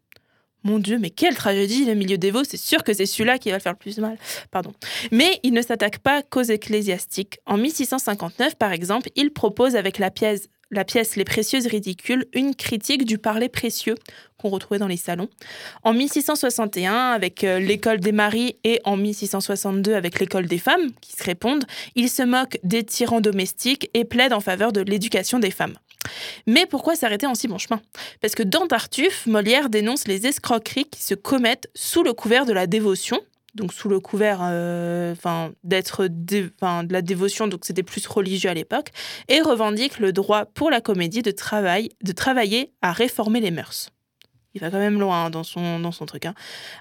Mon 0.64 0.78
Dieu, 0.78 0.99
mais 0.99 1.10
quelle 1.10 1.34
tragédie, 1.34 1.84
le 1.84 1.94
milieu 1.94 2.19
dévot, 2.19 2.44
c'est 2.44 2.56
sûr 2.56 2.84
que 2.84 2.93
c'est 2.93 3.06
celui-là 3.06 3.38
qui 3.38 3.50
va 3.50 3.58
faire 3.58 3.72
le 3.72 3.78
plus 3.78 3.99
mal. 3.99 4.16
Pardon. 4.50 4.72
Mais 5.10 5.40
il 5.43 5.52
ne 5.52 5.62
s'attaque 5.62 5.99
pas 5.99 6.22
qu'aux 6.22 6.43
ecclésiastiques. 6.43 7.38
En 7.46 7.56
1659, 7.56 8.54
par 8.56 8.72
exemple, 8.72 9.08
il 9.16 9.32
propose 9.32 9.75
avec 9.75 9.99
la 9.99 10.12
pièce, 10.12 10.49
la 10.73 10.85
pièce 10.85 11.15
Les 11.17 11.25
précieuses 11.25 11.67
ridicules 11.67 12.27
une 12.33 12.57
critique 12.57 13.05
du 13.05 13.19
parler 13.19 13.49
précieux 13.49 13.95
qu'on 14.39 14.49
retrouvait 14.49 14.81
dans 14.81 14.89
les 14.89 14.97
salons. 14.97 15.29
En 15.85 15.93
1661, 15.93 17.11
avec 17.11 17.45
euh, 17.45 17.61
l'école 17.61 18.01
des 18.01 18.11
maris 18.11 18.57
et 18.65 18.81
en 18.85 18.97
1662 18.97 19.95
avec 19.95 20.19
l'école 20.19 20.47
des 20.47 20.59
femmes, 20.59 20.91
qui 21.01 21.13
se 21.13 21.23
répondent, 21.23 21.65
il 21.95 22.11
se 22.11 22.23
moque 22.23 22.59
des 22.65 22.83
tyrans 22.83 23.21
domestiques 23.21 23.89
et 23.95 24.05
plaide 24.05 24.33
en 24.33 24.41
faveur 24.41 24.73
de 24.73 24.81
l'éducation 24.81 25.39
des 25.39 25.53
femmes. 25.53 25.77
Mais 26.49 26.67
pourquoi 26.67 26.97
s'arrêter 26.97 27.27
en 27.27 27.37
si 27.37 27.47
bon 27.47 27.59
chemin? 27.59 27.81
Parce 28.21 28.35
que 28.35 28.43
dans 28.43 28.67
Tartuffe, 28.67 29.27
Molière 29.27 29.69
dénonce 29.69 30.09
les 30.09 30.27
escroqueries 30.27 30.87
qui 30.87 31.03
se 31.03 31.15
commettent 31.15 31.69
sous 31.75 32.03
le 32.03 32.13
couvert 32.13 32.45
de 32.45 32.53
la 32.53 32.67
dévotion, 32.67 33.21
donc 33.54 33.73
sous 33.73 33.88
le 33.88 34.00
couvert 34.00 34.40
euh, 34.42 35.14
d'être 35.64 36.09
'fin, 36.61 36.85
de 36.85 36.92
la 36.92 37.02
dévotion, 37.02 37.49
donc 37.49 37.64
c'était 37.64 37.82
plus 37.82 38.06
religieux 38.06 38.50
à 38.50 38.54
l'époque, 38.54 38.90
et 39.28 39.40
revendique 39.40 39.99
le 39.99 40.12
droit 40.12 40.47
pour 40.47 40.71
la 40.71 40.80
comédie 40.80 41.23
de, 41.23 41.30
travail, 41.30 41.90
de 42.02 42.12
travailler 42.12 42.73
à 42.82 42.92
réformer 42.92 43.40
les 43.40 43.50
mœurs. 43.50 43.90
Il 44.54 44.61
va 44.61 44.71
quand 44.71 44.78
même 44.78 45.00
loin 45.00 45.25
hein, 45.26 45.30
dans, 45.30 45.44
son, 45.44 45.80
dans 45.80 45.92
son 45.92 46.04
truc. 46.04 46.26
hein. 46.26 46.35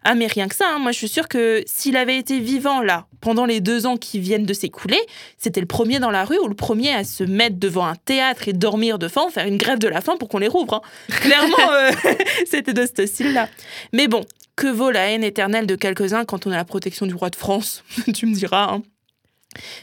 Ah, 0.04 0.14
mais 0.14 0.28
rien 0.28 0.48
que 0.50 0.56
ça, 0.56 0.66
hein, 0.74 0.80
moi 0.80 0.92
je 0.92 0.98
suis 0.98 1.08
sûre 1.08 1.28
que 1.30 1.64
s'il 1.66 1.96
avait 1.96 2.18
été 2.18 2.40
vivant 2.40 2.82
là, 2.82 3.06
pendant 3.22 3.46
les 3.46 3.62
deux 3.62 3.86
ans 3.86 3.96
qui 3.98 4.20
viennent 4.20 4.46
de 4.46 4.54
s'écouler, 4.54 5.00
c'était 5.38 5.62
le 5.62 5.68
premier 5.68 6.00
dans 6.00 6.12
la 6.12 6.26
rue 6.26 6.38
ou 6.40 6.48
le 6.48 6.54
premier 6.56 6.94
à 6.94 7.04
se 7.06 7.24
mettre 7.24 7.58
devant 7.58 7.86
un 7.86 7.96
théâtre 7.96 8.48
et 8.50 8.54
dormir 8.54 9.00
de 9.00 9.08
faim, 9.08 9.28
faire 9.32 9.46
une 9.48 9.58
grève 9.58 9.80
de 9.80 9.88
la 9.88 10.02
faim 10.02 10.18
pour 10.20 10.28
qu'on 10.28 10.40
les 10.40 10.48
rouvre. 10.50 10.82
Clairement, 11.10 11.72
euh, 11.72 11.92
c'était 12.46 12.74
de 12.74 12.86
ce 12.86 13.06
style-là. 13.06 13.48
Mais 13.94 14.08
bon, 14.10 14.26
que 14.58 14.68
vaut 14.68 14.92
la 14.92 15.10
haine 15.10 15.24
éternelle 15.24 15.66
de 15.66 15.76
quelques-uns 15.76 16.26
quand 16.26 16.46
on 16.48 16.52
a 16.52 16.58
la 16.58 16.66
protection 16.66 17.06
du 17.06 17.14
roi 17.16 17.30
de 17.30 17.36
France? 17.38 17.84
Tu 18.14 18.26
me 18.26 18.34
diras. 18.36 18.74
hein. 18.74 18.82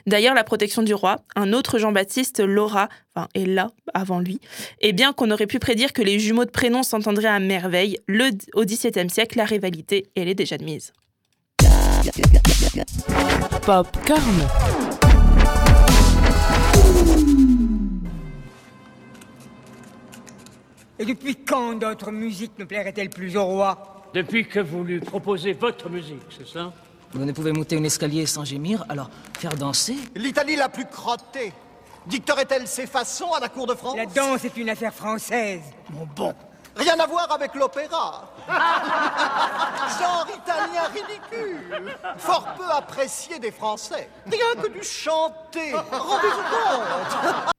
D'ailleurs, 0.07 0.35
la 0.35 0.45
protection 0.45 0.83
du 0.83 0.95
roi, 0.95 1.17
un 1.37 1.53
autre 1.53 1.79
Jean-Baptiste 1.79 2.41
l'aura, 2.41 2.89
enfin, 3.15 3.29
est 3.35 3.47
là 3.47 3.71
avant 3.95 4.21
lui, 4.21 4.41
et 4.81 4.93
bien 4.93 5.13
qu'on 5.13 5.31
aurait 5.31 5.47
pu 5.47 5.59
prédire 5.59 5.93
que 5.93 6.03
les 6.03 6.19
jumeaux 6.19 6.45
de 6.45 6.51
prénom 6.51 6.83
s'entendraient 6.83 7.29
à 7.29 7.39
merveille, 7.39 7.99
le, 8.07 8.31
au 8.55 8.65
XVIIe 8.65 9.11
siècle, 9.11 9.39
la 9.39 9.45
rivalité, 9.45 10.07
elle 10.17 10.29
est 10.29 10.35
déjà 10.35 10.57
de 10.57 10.65
mise. 10.65 10.93
Popcorn. 13.63 14.23
Et 21.01 21.05
depuis 21.05 21.37
quand 21.37 21.75
notre 21.81 22.11
musique 22.11 22.59
ne 22.59 22.65
plairait-elle 22.65 23.11
plus 23.11 23.37
au 23.37 23.45
roi? 23.45 24.09
Depuis 24.15 24.49
que 24.49 24.59
vous 24.59 24.83
lui 24.83 24.99
proposez 24.99 25.53
votre 25.53 25.89
musique, 25.89 26.23
c'est 26.37 26.47
ça? 26.47 26.73
Vous 27.13 27.25
ne 27.25 27.33
pouvez 27.33 27.53
monter 27.53 27.77
un 27.77 27.85
escalier 27.85 28.27
sans 28.27 28.45
gémir, 28.45 28.85
alors 28.89 29.11
faire 29.39 29.57
danser 29.57 29.97
L'Italie 30.15 30.57
la 30.57 30.69
plus 30.69 30.87
crottée 30.87 31.53
dicterait-elle 32.07 32.67
ses 32.67 32.87
façons 32.87 33.33
à 33.33 33.41
la 33.41 33.49
cour 33.49 33.67
de 33.67 33.75
France? 33.75 33.97
La 33.97 34.07
danse 34.07 34.45
est 34.45 34.57
une 34.57 34.71
affaire 34.71 34.93
française. 34.93 35.63
Mon 35.91 36.07
bon. 36.07 36.35
Rien 36.77 36.99
à 37.01 37.07
voir 37.07 37.31
avec 37.33 37.55
l'opéra. 37.55 38.31
Genre 38.49 40.27
italien 40.37 40.83
ridicule. 40.85 41.97
Fort 42.19 42.55
peu 42.57 42.71
apprécié 42.71 43.39
des 43.39 43.51
Français. 43.51 44.09
Rien 44.27 44.63
que 44.63 44.69
du 44.69 44.83
chanter. 44.83 45.73
Rendez-vous 45.73 46.43
compte. 46.43 47.53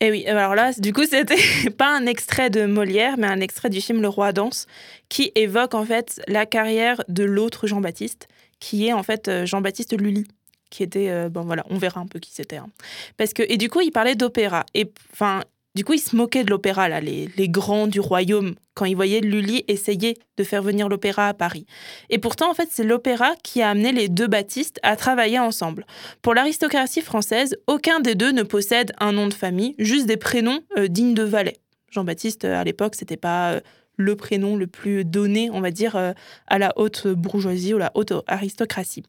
Et 0.00 0.10
oui, 0.10 0.26
alors 0.26 0.54
là, 0.54 0.72
du 0.76 0.92
coup, 0.92 1.04
c'était 1.04 1.70
pas 1.78 1.96
un 1.96 2.06
extrait 2.06 2.50
de 2.50 2.66
Molière, 2.66 3.16
mais 3.16 3.26
un 3.26 3.40
extrait 3.40 3.70
du 3.70 3.80
film 3.80 4.02
Le 4.02 4.08
Roi 4.08 4.32
danse, 4.32 4.66
qui 5.08 5.32
évoque 5.34 5.74
en 5.74 5.84
fait 5.84 6.20
la 6.28 6.44
carrière 6.44 7.02
de 7.08 7.24
l'autre 7.24 7.66
Jean-Baptiste, 7.66 8.28
qui 8.60 8.86
est 8.86 8.92
en 8.92 9.02
fait 9.02 9.28
euh, 9.28 9.46
Jean-Baptiste 9.46 9.98
Lully, 9.98 10.26
qui 10.68 10.82
était, 10.82 11.08
euh, 11.08 11.30
bon 11.30 11.42
voilà, 11.42 11.64
on 11.70 11.78
verra 11.78 12.00
un 12.00 12.06
peu 12.06 12.18
qui 12.18 12.32
c'était. 12.32 12.56
hein. 12.56 12.68
Parce 13.16 13.32
que, 13.32 13.42
et 13.48 13.56
du 13.56 13.70
coup, 13.70 13.80
il 13.80 13.90
parlait 13.90 14.16
d'opéra. 14.16 14.66
Et 14.74 14.92
enfin, 15.12 15.42
du 15.76 15.84
coup, 15.84 15.92
il 15.92 15.98
se 15.98 16.16
moquait 16.16 16.42
de 16.42 16.48
l'opéra, 16.48 16.88
là, 16.88 17.02
les, 17.02 17.28
les 17.36 17.48
grands 17.50 17.86
du 17.86 18.00
royaume, 18.00 18.54
quand 18.72 18.86
il 18.86 18.96
voyait 18.96 19.20
Lully 19.20 19.62
essayer 19.68 20.16
de 20.38 20.42
faire 20.42 20.62
venir 20.62 20.88
l'opéra 20.88 21.28
à 21.28 21.34
Paris. 21.34 21.66
Et 22.08 22.16
pourtant, 22.16 22.50
en 22.50 22.54
fait, 22.54 22.70
c'est 22.72 22.82
l'opéra 22.82 23.34
qui 23.42 23.60
a 23.60 23.68
amené 23.68 23.92
les 23.92 24.08
deux 24.08 24.26
Baptistes 24.26 24.80
à 24.82 24.96
travailler 24.96 25.38
ensemble. 25.38 25.84
Pour 26.22 26.32
l'aristocratie 26.32 27.02
française, 27.02 27.58
aucun 27.66 28.00
des 28.00 28.14
deux 28.14 28.32
ne 28.32 28.42
possède 28.42 28.92
un 29.00 29.12
nom 29.12 29.28
de 29.28 29.34
famille, 29.34 29.74
juste 29.78 30.06
des 30.06 30.16
prénoms 30.16 30.60
euh, 30.78 30.88
dignes 30.88 31.12
de 31.12 31.24
valet. 31.24 31.58
Jean-Baptiste, 31.90 32.46
euh, 32.46 32.58
à 32.58 32.64
l'époque, 32.64 32.94
c'était 32.94 33.18
pas 33.18 33.52
euh, 33.52 33.60
le 33.96 34.16
prénom 34.16 34.56
le 34.56 34.66
plus 34.66 35.04
donné, 35.04 35.50
on 35.50 35.60
va 35.60 35.70
dire, 35.70 35.96
euh, 35.96 36.12
à 36.46 36.58
la 36.58 36.72
haute 36.76 37.06
bourgeoisie 37.06 37.74
ou 37.74 37.78
la 37.78 37.90
haute 37.94 38.12
aristocratie. 38.26 39.02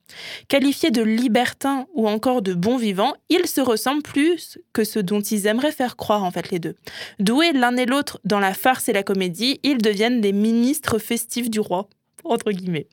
Qualifiés 0.47 0.91
de 0.91 1.01
libertins 1.01 1.87
ou 1.93 2.07
encore 2.07 2.41
de 2.41 2.53
bons 2.53 2.77
vivants, 2.77 3.13
ils 3.29 3.47
se 3.47 3.61
ressemblent 3.61 4.03
plus 4.03 4.57
que 4.73 4.83
ce 4.83 4.99
dont 4.99 5.21
ils 5.21 5.47
aimeraient 5.47 5.71
faire 5.71 5.95
croire, 5.95 6.23
en 6.23 6.31
fait, 6.31 6.51
les 6.51 6.59
deux. 6.59 6.75
Doués 7.19 7.51
l'un 7.53 7.75
et 7.75 7.85
l'autre 7.85 8.19
dans 8.23 8.39
la 8.39 8.53
farce 8.53 8.89
et 8.89 8.93
la 8.93 9.03
comédie, 9.03 9.59
ils 9.63 9.79
deviennent 9.79 10.21
des 10.21 10.33
ministres 10.33 10.99
festifs 10.99 11.49
du 11.49 11.59
roi, 11.59 11.89
entre 12.23 12.51
guillemets. 12.51 12.87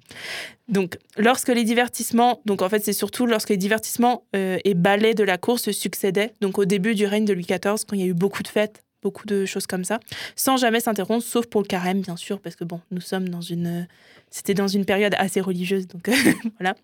Donc, 0.68 0.98
lorsque 1.16 1.48
les 1.48 1.64
divertissements, 1.64 2.40
donc 2.46 2.62
en 2.62 2.68
fait, 2.68 2.84
c'est 2.84 2.92
surtout 2.92 3.26
lorsque 3.26 3.50
les 3.50 3.56
divertissements 3.56 4.24
euh, 4.34 4.58
et 4.64 4.74
ballets 4.74 5.14
de 5.14 5.24
la 5.24 5.36
cour 5.36 5.58
se 5.58 5.72
succédaient, 5.72 6.32
donc 6.40 6.58
au 6.58 6.64
début 6.64 6.94
du 6.94 7.06
règne 7.06 7.24
de 7.24 7.34
Louis 7.34 7.46
XIV, 7.46 7.84
quand 7.86 7.94
il 7.94 8.00
y 8.00 8.04
a 8.04 8.06
eu 8.06 8.14
beaucoup 8.14 8.42
de 8.42 8.48
fêtes, 8.48 8.82
beaucoup 9.04 9.26
de 9.26 9.44
choses 9.44 9.68
comme 9.68 9.84
ça, 9.84 10.00
sans 10.34 10.56
jamais 10.56 10.80
s'interrompre, 10.80 11.24
sauf 11.24 11.46
pour 11.46 11.60
le 11.60 11.66
carême, 11.66 12.00
bien 12.00 12.16
sûr, 12.16 12.40
parce 12.40 12.56
que 12.56 12.64
bon, 12.64 12.80
nous 12.90 13.00
sommes 13.00 13.28
dans 13.28 13.42
une. 13.42 13.86
C'était 14.30 14.54
dans 14.54 14.66
une 14.66 14.84
période 14.84 15.14
assez 15.18 15.40
religieuse, 15.40 15.86
donc 15.86 16.10
voilà. 16.58 16.74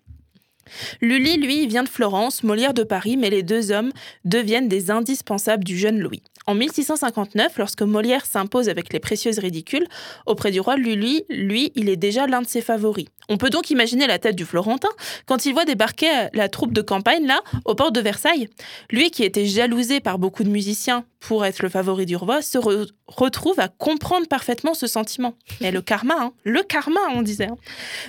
Lully, 1.01 1.37
lui, 1.37 1.67
vient 1.67 1.83
de 1.83 1.89
Florence, 1.89 2.43
Molière 2.43 2.73
de 2.73 2.83
Paris, 2.83 3.17
mais 3.17 3.29
les 3.29 3.43
deux 3.43 3.71
hommes 3.71 3.91
deviennent 4.23 4.69
des 4.69 4.91
indispensables 4.91 5.63
du 5.63 5.77
jeune 5.77 5.99
Louis. 5.99 6.21
En 6.47 6.55
1659, 6.55 7.57
lorsque 7.59 7.83
Molière 7.83 8.25
s'impose 8.25 8.67
avec 8.67 8.91
les 8.91 8.99
précieuses 8.99 9.37
ridicules, 9.39 9.87
auprès 10.25 10.49
du 10.51 10.59
roi 10.59 10.75
Lully, 10.75 11.23
lui, 11.29 11.71
il 11.75 11.87
est 11.87 11.95
déjà 11.97 12.25
l'un 12.25 12.41
de 12.41 12.47
ses 12.47 12.61
favoris. 12.61 13.05
On 13.29 13.37
peut 13.37 13.51
donc 13.51 13.69
imaginer 13.69 14.07
la 14.07 14.17
tête 14.17 14.35
du 14.35 14.43
Florentin 14.43 14.89
quand 15.27 15.45
il 15.45 15.53
voit 15.53 15.65
débarquer 15.65 16.09
la 16.33 16.49
troupe 16.49 16.73
de 16.73 16.81
campagne, 16.81 17.25
là, 17.27 17.41
aux 17.65 17.75
portes 17.75 17.93
de 17.93 18.01
Versailles. 18.01 18.49
Lui, 18.89 19.11
qui 19.11 19.23
était 19.23 19.45
jalousé 19.45 19.99
par 19.99 20.17
beaucoup 20.17 20.43
de 20.43 20.49
musiciens 20.49 21.05
pour 21.19 21.45
être 21.45 21.61
le 21.61 21.69
favori 21.69 22.07
du 22.07 22.15
roi, 22.15 22.41
se 22.41 22.57
re- 22.57 22.89
retrouve 23.07 23.59
à 23.59 23.67
comprendre 23.67 24.27
parfaitement 24.27 24.73
ce 24.73 24.87
sentiment. 24.87 25.35
Et 25.61 25.69
le 25.69 25.81
karma, 25.81 26.15
hein, 26.19 26.33
le 26.43 26.63
karma, 26.63 26.99
on 27.13 27.21
disait. 27.21 27.45
hein. 27.49 27.57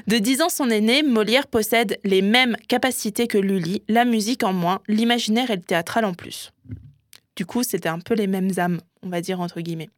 De 0.06 0.16
10 0.16 0.40
ans 0.40 0.48
son 0.48 0.70
aîné, 0.70 1.02
Molière 1.02 1.46
possède 1.46 1.98
les 2.02 2.22
mêmes 2.22 2.56
capacités 2.68 3.26
que 3.26 3.38
Lully, 3.38 3.82
la 3.88 4.06
musique 4.06 4.42
en 4.42 4.54
moins, 4.54 4.80
l'imaginaire 4.88 5.50
et 5.50 5.56
le 5.56 5.62
théâtral 5.62 6.06
en 6.06 6.14
plus. 6.14 6.50
Du 7.34 7.46
coup, 7.46 7.62
c'était 7.62 7.88
un 7.88 7.98
peu 7.98 8.14
les 8.14 8.26
mêmes 8.26 8.50
âmes, 8.58 8.80
on 9.02 9.08
va 9.08 9.22
dire 9.22 9.40
entre 9.40 9.60
guillemets. 9.60 9.88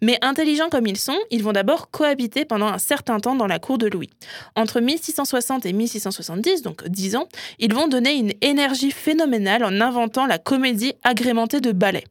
Mais 0.00 0.18
intelligents 0.22 0.70
comme 0.70 0.86
ils 0.86 0.96
sont, 0.96 1.18
ils 1.30 1.42
vont 1.42 1.52
d'abord 1.52 1.90
cohabiter 1.90 2.46
pendant 2.46 2.68
un 2.68 2.78
certain 2.78 3.20
temps 3.20 3.34
dans 3.34 3.46
la 3.46 3.58
cour 3.58 3.76
de 3.76 3.86
Louis. 3.86 4.08
Entre 4.56 4.80
1660 4.80 5.66
et 5.66 5.72
1670, 5.74 6.62
donc 6.62 6.88
10 6.88 7.16
ans, 7.16 7.28
ils 7.58 7.74
vont 7.74 7.88
donner 7.88 8.14
une 8.14 8.32
énergie 8.40 8.92
phénoménale 8.92 9.62
en 9.62 9.80
inventant 9.80 10.26
la 10.26 10.38
comédie 10.38 10.94
agrémentée 11.04 11.60
de 11.60 11.72
ballets. 11.72 12.04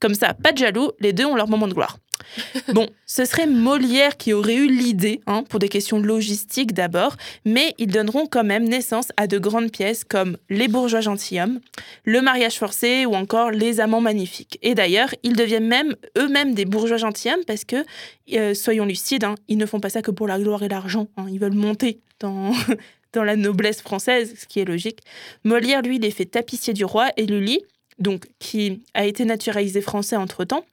Comme 0.00 0.14
ça, 0.14 0.34
pas 0.34 0.52
de 0.52 0.58
jaloux, 0.58 0.92
les 1.00 1.12
deux 1.12 1.24
ont 1.26 1.36
leur 1.36 1.48
moment 1.48 1.68
de 1.68 1.74
gloire. 1.74 1.98
Bon, 2.72 2.88
ce 3.06 3.24
serait 3.24 3.46
Molière 3.46 4.16
qui 4.16 4.32
aurait 4.32 4.56
eu 4.56 4.68
l'idée, 4.68 5.20
hein, 5.26 5.44
pour 5.48 5.58
des 5.58 5.68
questions 5.68 5.98
logistiques 5.98 6.72
d'abord, 6.72 7.16
mais 7.44 7.74
ils 7.78 7.90
donneront 7.90 8.26
quand 8.26 8.44
même 8.44 8.64
naissance 8.64 9.08
à 9.16 9.26
de 9.26 9.38
grandes 9.38 9.70
pièces 9.70 10.04
comme 10.04 10.36
Les 10.50 10.68
bourgeois 10.68 11.00
gentilshommes, 11.00 11.60
Le 12.04 12.20
mariage 12.20 12.58
forcé 12.58 13.06
ou 13.06 13.14
encore 13.14 13.50
Les 13.50 13.80
amants 13.80 14.00
magnifiques. 14.00 14.58
Et 14.62 14.74
d'ailleurs, 14.74 15.14
ils 15.22 15.36
deviennent 15.36 15.68
même 15.68 15.94
eux-mêmes 16.18 16.54
des 16.54 16.64
bourgeois 16.64 16.96
gentilshommes 16.96 17.44
parce 17.46 17.64
que, 17.64 17.84
euh, 18.32 18.54
soyons 18.54 18.84
lucides, 18.84 19.24
hein, 19.24 19.34
ils 19.48 19.58
ne 19.58 19.66
font 19.66 19.80
pas 19.80 19.90
ça 19.90 20.02
que 20.02 20.10
pour 20.10 20.26
la 20.26 20.38
gloire 20.38 20.62
et 20.62 20.68
l'argent. 20.68 21.08
hein, 21.16 21.26
ils 21.30 21.38
veulent 21.38 21.54
monter 21.54 22.00
dans, 22.20 22.52
la 23.14 23.36
noblesse 23.36 23.80
française, 23.80 24.34
ce 24.38 24.46
qui 24.46 24.60
est 24.60 24.64
logique. 24.64 25.00
Molière, 25.44 25.82
lui, 25.82 25.98
les 25.98 26.10
fait 26.10 26.26
tapissier 26.26 26.74
du 26.74 26.84
roi 26.84 27.08
et 27.16 27.24
Lully, 27.24 27.60
donc 27.98 28.26
qui 28.38 28.82
a 28.94 29.06
été 29.06 29.24
naturalisé 29.24 29.80
français 29.80 30.16
entre-temps, 30.16 30.64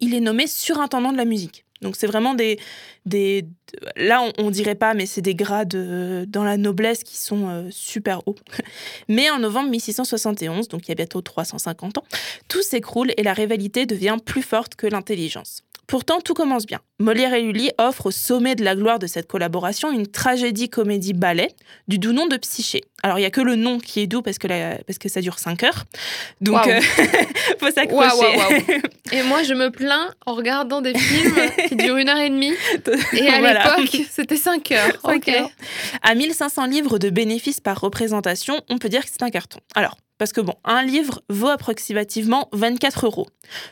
il 0.00 0.14
est 0.14 0.20
nommé 0.20 0.46
surintendant 0.46 1.12
de 1.12 1.16
la 1.16 1.24
musique. 1.24 1.64
Donc 1.82 1.96
c'est 1.96 2.06
vraiment 2.06 2.34
des, 2.34 2.58
des 3.06 3.44
là 3.96 4.22
on, 4.22 4.46
on 4.46 4.50
dirait 4.50 4.76
pas 4.76 4.94
mais 4.94 5.04
c'est 5.04 5.20
des 5.20 5.34
grades 5.34 5.74
dans 6.28 6.44
la 6.44 6.56
noblesse 6.56 7.02
qui 7.02 7.16
sont 7.16 7.48
euh, 7.48 7.68
super 7.70 8.26
hauts. 8.26 8.36
Mais 9.08 9.30
en 9.30 9.40
novembre 9.40 9.70
1671, 9.70 10.68
donc 10.68 10.86
il 10.86 10.90
y 10.90 10.92
a 10.92 10.94
bientôt 10.94 11.20
350 11.20 11.98
ans, 11.98 12.04
tout 12.48 12.62
s'écroule 12.62 13.12
et 13.16 13.22
la 13.22 13.32
rivalité 13.32 13.84
devient 13.84 14.16
plus 14.24 14.42
forte 14.42 14.76
que 14.76 14.86
l'intelligence. 14.86 15.64
Pourtant, 15.92 16.22
tout 16.22 16.32
commence 16.32 16.64
bien. 16.64 16.78
Molière 17.00 17.34
et 17.34 17.42
Lully 17.42 17.70
offrent 17.76 18.06
au 18.06 18.10
sommet 18.10 18.54
de 18.54 18.64
la 18.64 18.74
gloire 18.74 18.98
de 18.98 19.06
cette 19.06 19.26
collaboration 19.26 19.92
une 19.92 20.06
tragédie-comédie-ballet 20.06 21.48
du 21.86 21.98
doux 21.98 22.12
nom 22.12 22.26
de 22.26 22.38
Psyché. 22.38 22.80
Alors, 23.02 23.18
il 23.18 23.22
y 23.22 23.26
a 23.26 23.30
que 23.30 23.42
le 23.42 23.56
nom 23.56 23.78
qui 23.78 24.00
est 24.00 24.06
doux 24.06 24.22
parce 24.22 24.38
que, 24.38 24.46
la- 24.46 24.78
parce 24.86 24.98
que 24.98 25.10
ça 25.10 25.20
dure 25.20 25.38
5 25.38 25.62
heures. 25.64 25.84
Donc, 26.40 26.54
Waouh. 26.64 26.70
euh, 26.70 26.80
faut 27.60 27.70
s'accrocher. 27.70 28.80
Et 29.12 29.22
moi, 29.24 29.42
je 29.42 29.52
me 29.52 29.68
plains 29.70 30.08
en 30.24 30.32
regardant 30.32 30.80
des 30.80 30.94
films 30.96 31.34
qui 31.68 31.76
durent 31.76 31.98
une 31.98 32.08
heure 32.08 32.16
et 32.20 32.30
demie. 32.30 32.54
Et 33.12 33.28
à 33.28 33.40
Voilà. 33.40 33.76
l'époque, 33.76 34.00
c'était 34.10 34.36
5 34.38 34.72
heures. 34.72 34.98
Cinq 35.04 35.16
Ok. 35.16 35.28
heures. 35.28 35.50
À 36.02 36.14
1500 36.14 36.64
livres 36.68 36.98
de 36.98 37.10
bénéfices 37.10 37.60
par 37.60 37.78
représentation, 37.78 38.58
on 38.70 38.78
peut 38.78 38.88
dire 38.88 39.02
que 39.04 39.10
c'est 39.12 39.22
un 39.22 39.30
carton. 39.30 39.58
Alors, 39.74 39.98
parce 40.22 40.32
que 40.32 40.40
bon, 40.40 40.54
un 40.62 40.84
livre 40.84 41.20
vaut 41.28 41.48
approximativement 41.48 42.48
24 42.52 43.06
euros. 43.06 43.26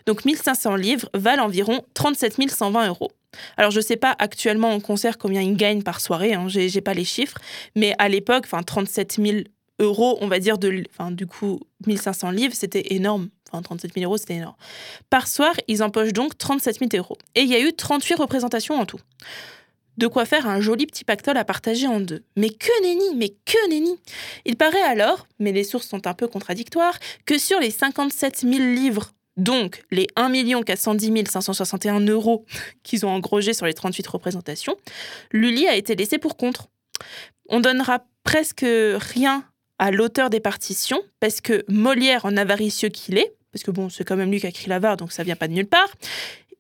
Donc 0.07 0.25
1500 0.25 0.75
livres 0.75 1.09
valent 1.15 1.45
environ 1.45 1.85
37 1.95 2.51
120 2.51 2.89
euros. 2.89 3.13
Alors, 3.57 3.71
je 3.71 3.77
ne 3.77 3.85
sais 3.85 3.95
pas 3.95 4.17
actuellement 4.19 4.75
en 4.75 4.81
concert 4.81 5.17
combien 5.17 5.43
ils 5.43 5.57
gagnent 5.57 5.85
par 5.85 6.01
soirée, 6.01 6.35
hein, 6.35 6.49
j'ai 6.49 6.81
pas 6.81 6.93
les 6.93 7.05
chiffres, 7.05 7.39
mais 7.77 7.95
à 8.01 8.09
l'époque, 8.09 8.47
enfin 8.47 8.65
37 8.65 9.21
000 9.25 9.39
euros, 9.79 10.19
on 10.23 10.27
va 10.27 10.41
dire, 10.41 10.59
de, 10.59 10.83
du 11.13 11.29
coup, 11.29 11.61
1500 11.87 12.33
livres, 12.33 12.55
c'était 12.57 12.95
énorme. 12.95 13.29
Enfin, 13.53 13.63
37 13.63 13.95
000 13.95 14.07
euros, 14.07 14.17
c'était 14.17 14.35
énorme. 14.35 14.57
Par 15.09 15.29
soir, 15.29 15.55
ils 15.69 15.85
empochent 15.85 16.13
donc 16.13 16.37
37 16.37 16.81
000 16.81 16.91
euros. 16.95 17.17
Et 17.37 17.43
il 17.43 17.49
y 17.49 17.55
a 17.55 17.61
eu 17.61 17.73
38 17.73 18.17
représentations 18.17 18.75
en 18.75 18.87
tout. 18.87 18.99
De 20.01 20.07
quoi 20.07 20.25
faire 20.25 20.47
un 20.47 20.63
joli 20.63 20.87
petit 20.87 21.05
pactole 21.05 21.37
à 21.37 21.45
partager 21.45 21.87
en 21.87 22.01
deux. 22.01 22.25
Mais 22.35 22.49
que 22.49 22.83
nenni, 22.83 23.15
mais 23.17 23.29
que 23.29 23.69
nenni 23.69 23.99
Il 24.47 24.57
paraît 24.57 24.81
alors, 24.81 25.27
mais 25.39 25.53
les 25.53 25.63
sources 25.63 25.87
sont 25.87 26.07
un 26.07 26.15
peu 26.15 26.27
contradictoires, 26.27 26.99
que 27.27 27.37
sur 27.37 27.61
les 27.61 27.71
57 27.71 28.39
000 28.39 28.53
livres, 28.53 29.13
donc 29.37 29.85
les 29.91 30.07
1 30.17 30.63
410 30.63 31.25
561 31.29 32.01
euros 32.07 32.47
qu'ils 32.83 33.05
ont 33.05 33.11
engrosgés 33.11 33.53
sur 33.53 33.67
les 33.67 33.75
38 33.75 34.07
représentations, 34.07 34.75
Lully 35.33 35.69
a 35.69 35.77
été 35.77 35.95
laissé 35.95 36.17
pour 36.17 36.39
contre. 36.39 36.69
On 37.51 37.61
donnera 37.61 38.03
presque 38.25 38.65
rien 38.65 39.45
à 39.79 39.91
l'auteur 39.91 40.31
des 40.31 40.41
partitions, 40.41 41.03
parce 41.21 41.43
que 41.43 41.63
Molière, 41.69 42.25
en 42.25 42.39
avaricieux 42.39 42.89
qu'il 42.89 43.19
est, 43.19 43.35
parce 43.53 43.65
que 43.65 43.71
bon, 43.71 43.91
c'est 43.91 44.05
quand 44.05 44.17
même 44.17 44.31
lui 44.31 44.41
qui 44.41 44.47
a 44.47 44.49
écrit 44.49 44.71
l'avare, 44.71 44.97
donc 44.97 45.13
ça 45.13 45.25
vient 45.25 45.37
pas 45.37 45.47
de 45.47 45.53
nulle 45.53 45.69
part, 45.69 45.93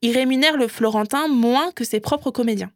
il 0.02 0.14
rémunère 0.14 0.58
le 0.58 0.68
Florentin 0.68 1.26
moins 1.26 1.72
que 1.72 1.84
ses 1.84 2.00
propres 2.00 2.30
comédiens. 2.30 2.70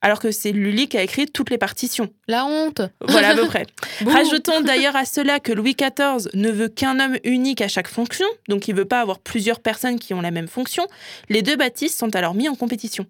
Alors 0.00 0.20
que 0.20 0.30
c'est 0.30 0.52
Lully 0.52 0.88
qui 0.88 0.96
a 0.96 1.02
écrit 1.02 1.26
toutes 1.26 1.50
les 1.50 1.58
partitions. 1.58 2.08
La 2.28 2.46
honte. 2.46 2.82
Voilà 3.00 3.30
à 3.30 3.34
peu 3.34 3.46
près. 3.48 3.66
Rajoutons 4.06 4.60
d'ailleurs 4.64 4.96
à 4.96 5.04
cela 5.04 5.40
que 5.40 5.52
Louis 5.52 5.74
XIV 5.74 6.28
ne 6.34 6.50
veut 6.50 6.68
qu'un 6.68 7.00
homme 7.00 7.16
unique 7.24 7.60
à 7.60 7.68
chaque 7.68 7.88
fonction, 7.88 8.26
donc 8.48 8.68
il 8.68 8.74
veut 8.74 8.84
pas 8.84 9.00
avoir 9.00 9.18
plusieurs 9.18 9.60
personnes 9.60 9.98
qui 9.98 10.14
ont 10.14 10.20
la 10.20 10.30
même 10.30 10.48
fonction. 10.48 10.86
Les 11.28 11.42
deux 11.42 11.56
Baptistes 11.56 11.98
sont 11.98 12.14
alors 12.14 12.34
mis 12.34 12.48
en 12.48 12.54
compétition. 12.54 13.06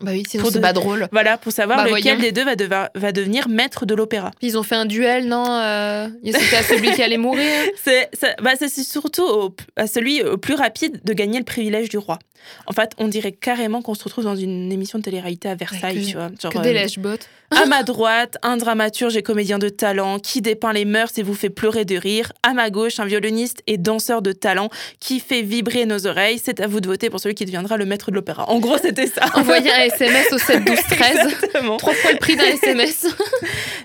Bah 0.00 0.10
oui, 0.12 0.24
sinon 0.28 0.44
c'est 0.46 0.56
de- 0.56 0.60
pas 0.60 0.72
drôle. 0.72 1.08
Voilà, 1.12 1.38
pour 1.38 1.52
savoir 1.52 1.78
Bah, 1.78 1.84
lequel 1.84 2.16
voyons. 2.16 2.20
des 2.20 2.32
deux 2.32 2.44
va, 2.66 2.90
va 2.94 3.12
devenir 3.12 3.48
maître 3.48 3.86
de 3.86 3.94
l'opéra. 3.94 4.32
Ils 4.42 4.58
ont 4.58 4.62
fait 4.64 4.74
un 4.74 4.86
duel, 4.86 5.28
non 5.28 5.44
euh, 5.48 6.08
C'était 6.24 6.56
à 6.56 6.62
celui 6.64 6.90
qui 6.92 7.02
allait 7.02 7.16
mourir. 7.16 7.48
C'est 7.84 8.10
bah, 8.42 8.52
surtout 8.68 9.22
au- 9.22 9.54
à 9.76 9.86
celui 9.86 10.22
au 10.22 10.36
plus 10.36 10.54
rapide 10.54 11.00
de 11.04 11.12
gagner 11.12 11.38
le 11.38 11.44
privilège 11.44 11.88
du 11.88 11.98
roi. 11.98 12.18
En 12.66 12.72
fait, 12.72 12.92
on 12.98 13.08
dirait 13.08 13.32
carrément 13.32 13.80
qu'on 13.80 13.94
se 13.94 14.04
retrouve 14.04 14.24
dans 14.24 14.36
une 14.36 14.70
émission 14.70 14.98
de 14.98 15.04
télé-réalité 15.04 15.48
à 15.48 15.54
Versailles, 15.54 16.02
que- 16.04 16.10
tu 16.10 16.16
vois. 16.16 16.28
Genre, 16.42 16.52
Que 16.52 16.58
euh, 16.58 16.62
des 16.62 16.72
lèche-bottes. 16.74 17.26
À 17.50 17.66
ma 17.66 17.84
droite, 17.84 18.36
un 18.42 18.56
dramaturge 18.56 19.16
et 19.16 19.22
comédien 19.22 19.58
de 19.58 19.68
talent 19.68 20.18
qui 20.18 20.40
dépeint 20.42 20.72
les 20.72 20.84
mœurs 20.84 21.12
et 21.18 21.22
vous 21.22 21.34
fait 21.34 21.50
pleurer 21.50 21.84
de 21.84 21.96
rire. 21.96 22.32
À 22.42 22.52
ma 22.52 22.68
gauche, 22.68 22.98
un 23.00 23.04
violoniste 23.06 23.62
et 23.66 23.78
danseur 23.78 24.22
de 24.22 24.32
talent 24.32 24.68
qui 24.98 25.20
fait 25.20 25.42
vibrer 25.42 25.86
nos 25.86 26.06
oreilles. 26.06 26.40
C'est 26.42 26.58
à 26.60 26.66
vous 26.66 26.80
de 26.80 26.88
voter 26.88 27.10
pour 27.10 27.20
celui 27.20 27.34
qui 27.36 27.44
deviendra 27.44 27.76
le 27.76 27.84
maître 27.86 28.10
de 28.10 28.16
l'opéra. 28.16 28.50
En 28.50 28.58
gros, 28.58 28.76
c'était 28.78 29.06
ça. 29.06 29.22
Envoyer 29.36 29.70
un 29.72 29.83
SMS 29.84 30.32
au 30.32 30.38
7 30.38 30.64
12 30.64 30.76
13. 30.90 31.16
Exactement. 31.32 31.76
Trois 31.76 31.94
fois 31.94 32.12
le 32.12 32.18
prix 32.18 32.36
d'un 32.36 32.44
SMS. 32.44 33.06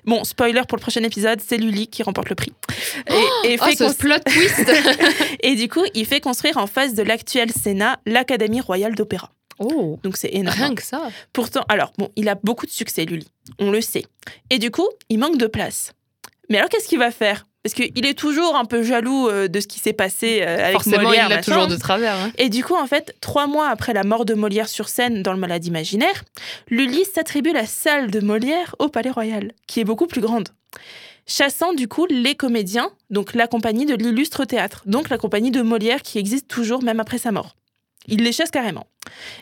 Bon, 0.06 0.24
spoiler 0.24 0.62
pour 0.68 0.78
le 0.78 0.82
prochain 0.82 1.04
épisode, 1.04 1.40
c'est 1.46 1.58
Lully 1.58 1.88
qui 1.88 2.02
remporte 2.04 2.30
le 2.30 2.36
prix. 2.36 2.52
Et, 3.44 3.52
et 3.54 3.58
Oh, 3.62 3.66
fait 3.66 3.76
ce 3.76 3.84
cons- 3.84 3.94
plot 3.94 4.20
twist 4.26 4.72
et 5.44 5.56
du 5.56 5.68
coup, 5.68 5.84
il 5.94 6.06
fait 6.06 6.20
construire 6.22 6.58
en 6.58 6.66
face 6.68 6.94
de 6.96 7.04
l'actuel 7.04 7.52
Sénat 7.52 8.00
l'Académie 8.06 8.62
royale 8.62 8.96
d'opéra. 8.96 9.30
Oh, 9.60 10.00
Donc 10.04 10.16
c'est 10.18 10.34
énorme. 10.34 10.58
rien 10.58 10.74
que 10.74 10.82
ça. 10.82 11.10
Pourtant, 11.34 11.64
alors, 11.70 11.92
bon, 11.98 12.10
il 12.16 12.30
a 12.30 12.36
beaucoup 12.36 12.66
de 12.66 12.72
succès, 12.72 13.06
Lully. 13.06 13.28
On 13.60 13.72
le 13.72 13.82
sait. 13.82 14.06
Et 14.50 14.58
du 14.58 14.72
coup, 14.72 14.88
il 15.10 15.20
manque 15.20 15.38
de 15.38 15.48
place. 15.48 15.92
Mais 16.50 16.58
alors, 16.58 16.70
qu'est-ce 16.70 16.88
qu'il 16.88 16.98
va 17.00 17.12
faire? 17.12 17.46
Parce 17.64 17.74
qu'il 17.74 18.06
est 18.06 18.18
toujours 18.18 18.56
un 18.56 18.64
peu 18.66 18.84
jaloux 18.84 19.28
euh, 19.28 19.48
de 19.50 19.60
ce 19.60 19.68
qui 19.68 19.80
s'est 19.80 19.92
passé 19.94 20.42
euh, 20.42 20.60
avec 20.60 20.72
Forcément, 20.74 21.04
Molière. 21.04 21.28
il 21.30 21.36
l'a 21.36 21.42
toujours 21.44 21.68
de 21.68 21.76
travers. 21.76 22.14
hein. 22.16 22.32
Et 22.38 22.48
du 22.50 22.64
coup, 22.64 22.76
en 22.76 22.88
fait, 22.88 23.16
trois 23.20 23.48
mois 23.48 23.68
après 23.70 23.94
la 23.94 24.04
mort 24.06 24.24
de 24.24 24.34
Molière 24.34 24.70
sur 24.70 24.88
scène 24.88 25.24
dans 25.24 25.34
Le 25.34 25.40
Malade 25.40 25.66
imaginaire, 25.66 26.24
Lully 26.70 27.04
s'attribue 27.04 27.52
la 27.52 27.66
salle 27.66 28.12
de 28.12 28.22
Molière 28.22 28.76
au 28.80 28.88
Palais 28.88 29.10
Royal, 29.12 29.52
qui 29.68 29.82
est 29.82 29.84
beaucoup 29.84 30.08
plus 30.08 30.22
grande. 30.22 30.50
Chassant 31.28 31.74
du 31.74 31.88
coup 31.88 32.08
les 32.10 32.34
comédiens, 32.36 32.90
donc 33.10 33.34
la 33.36 33.46
compagnie 33.48 33.86
de 33.86 33.94
l'illustre 33.94 34.46
théâtre, 34.46 34.84
donc 34.86 35.10
la 35.10 35.18
compagnie 35.18 35.52
de 35.52 35.62
Molière 35.62 36.02
qui 36.02 36.18
existe 36.18 36.48
toujours 36.48 36.82
même 36.82 37.00
après 37.00 37.18
sa 37.20 37.32
mort. 37.32 37.56
Il 38.10 38.24
les 38.24 38.32
chasse 38.32 38.52
carrément. 38.52 38.88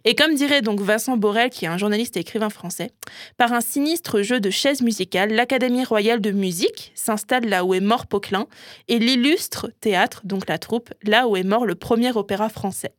Et 0.06 0.16
comme 0.16 0.36
dirait 0.36 0.62
donc 0.62 0.80
Vincent 0.82 1.18
Borel, 1.18 1.50
qui 1.50 1.66
est 1.66 1.68
un 1.70 1.78
journaliste 1.78 2.18
et 2.18 2.22
écrivain 2.22 2.50
français, 2.50 2.92
par 3.38 3.54
un 3.54 3.62
sinistre 3.62 4.22
jeu 4.22 4.40
de 4.40 4.50
chaises 4.50 4.82
musicales, 4.82 5.34
l'Académie 5.34 5.86
royale 5.86 6.22
de 6.22 6.32
musique 6.32 6.92
s'installe 6.96 7.46
là 7.46 7.64
où 7.64 7.74
est 7.74 7.80
mort 7.80 8.08
Poquelin 8.08 8.48
et 8.88 9.00
l'illustre 9.00 9.72
théâtre, 9.80 10.22
donc 10.26 10.48
la 10.48 10.58
troupe, 10.58 10.94
là 11.04 11.28
où 11.28 11.38
est 11.38 11.44
mort 11.44 11.66
le 11.66 11.76
premier 11.76 12.16
opéra 12.16 12.50
français. 12.50 12.94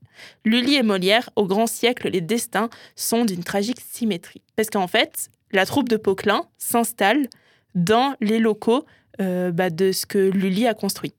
Lully 0.44 0.74
et 0.74 0.82
Molière, 0.82 1.30
au 1.36 1.46
grand 1.46 1.66
siècle, 1.66 2.08
les 2.10 2.20
destins 2.20 2.70
sont 2.96 3.24
d'une 3.24 3.44
tragique 3.44 3.80
symétrie. 3.80 4.42
Parce 4.56 4.70
qu'en 4.70 4.88
fait, 4.88 5.28
la 5.52 5.66
troupe 5.66 5.88
de 5.88 5.96
Poquelin 5.96 6.44
s'installe 6.58 7.28
dans 7.74 8.14
les 8.20 8.38
locaux 8.38 8.84
euh, 9.20 9.50
bah, 9.52 9.70
de 9.70 9.92
ce 9.92 10.06
que 10.06 10.18
Lully 10.18 10.66
a 10.66 10.74
construit. 10.74 11.14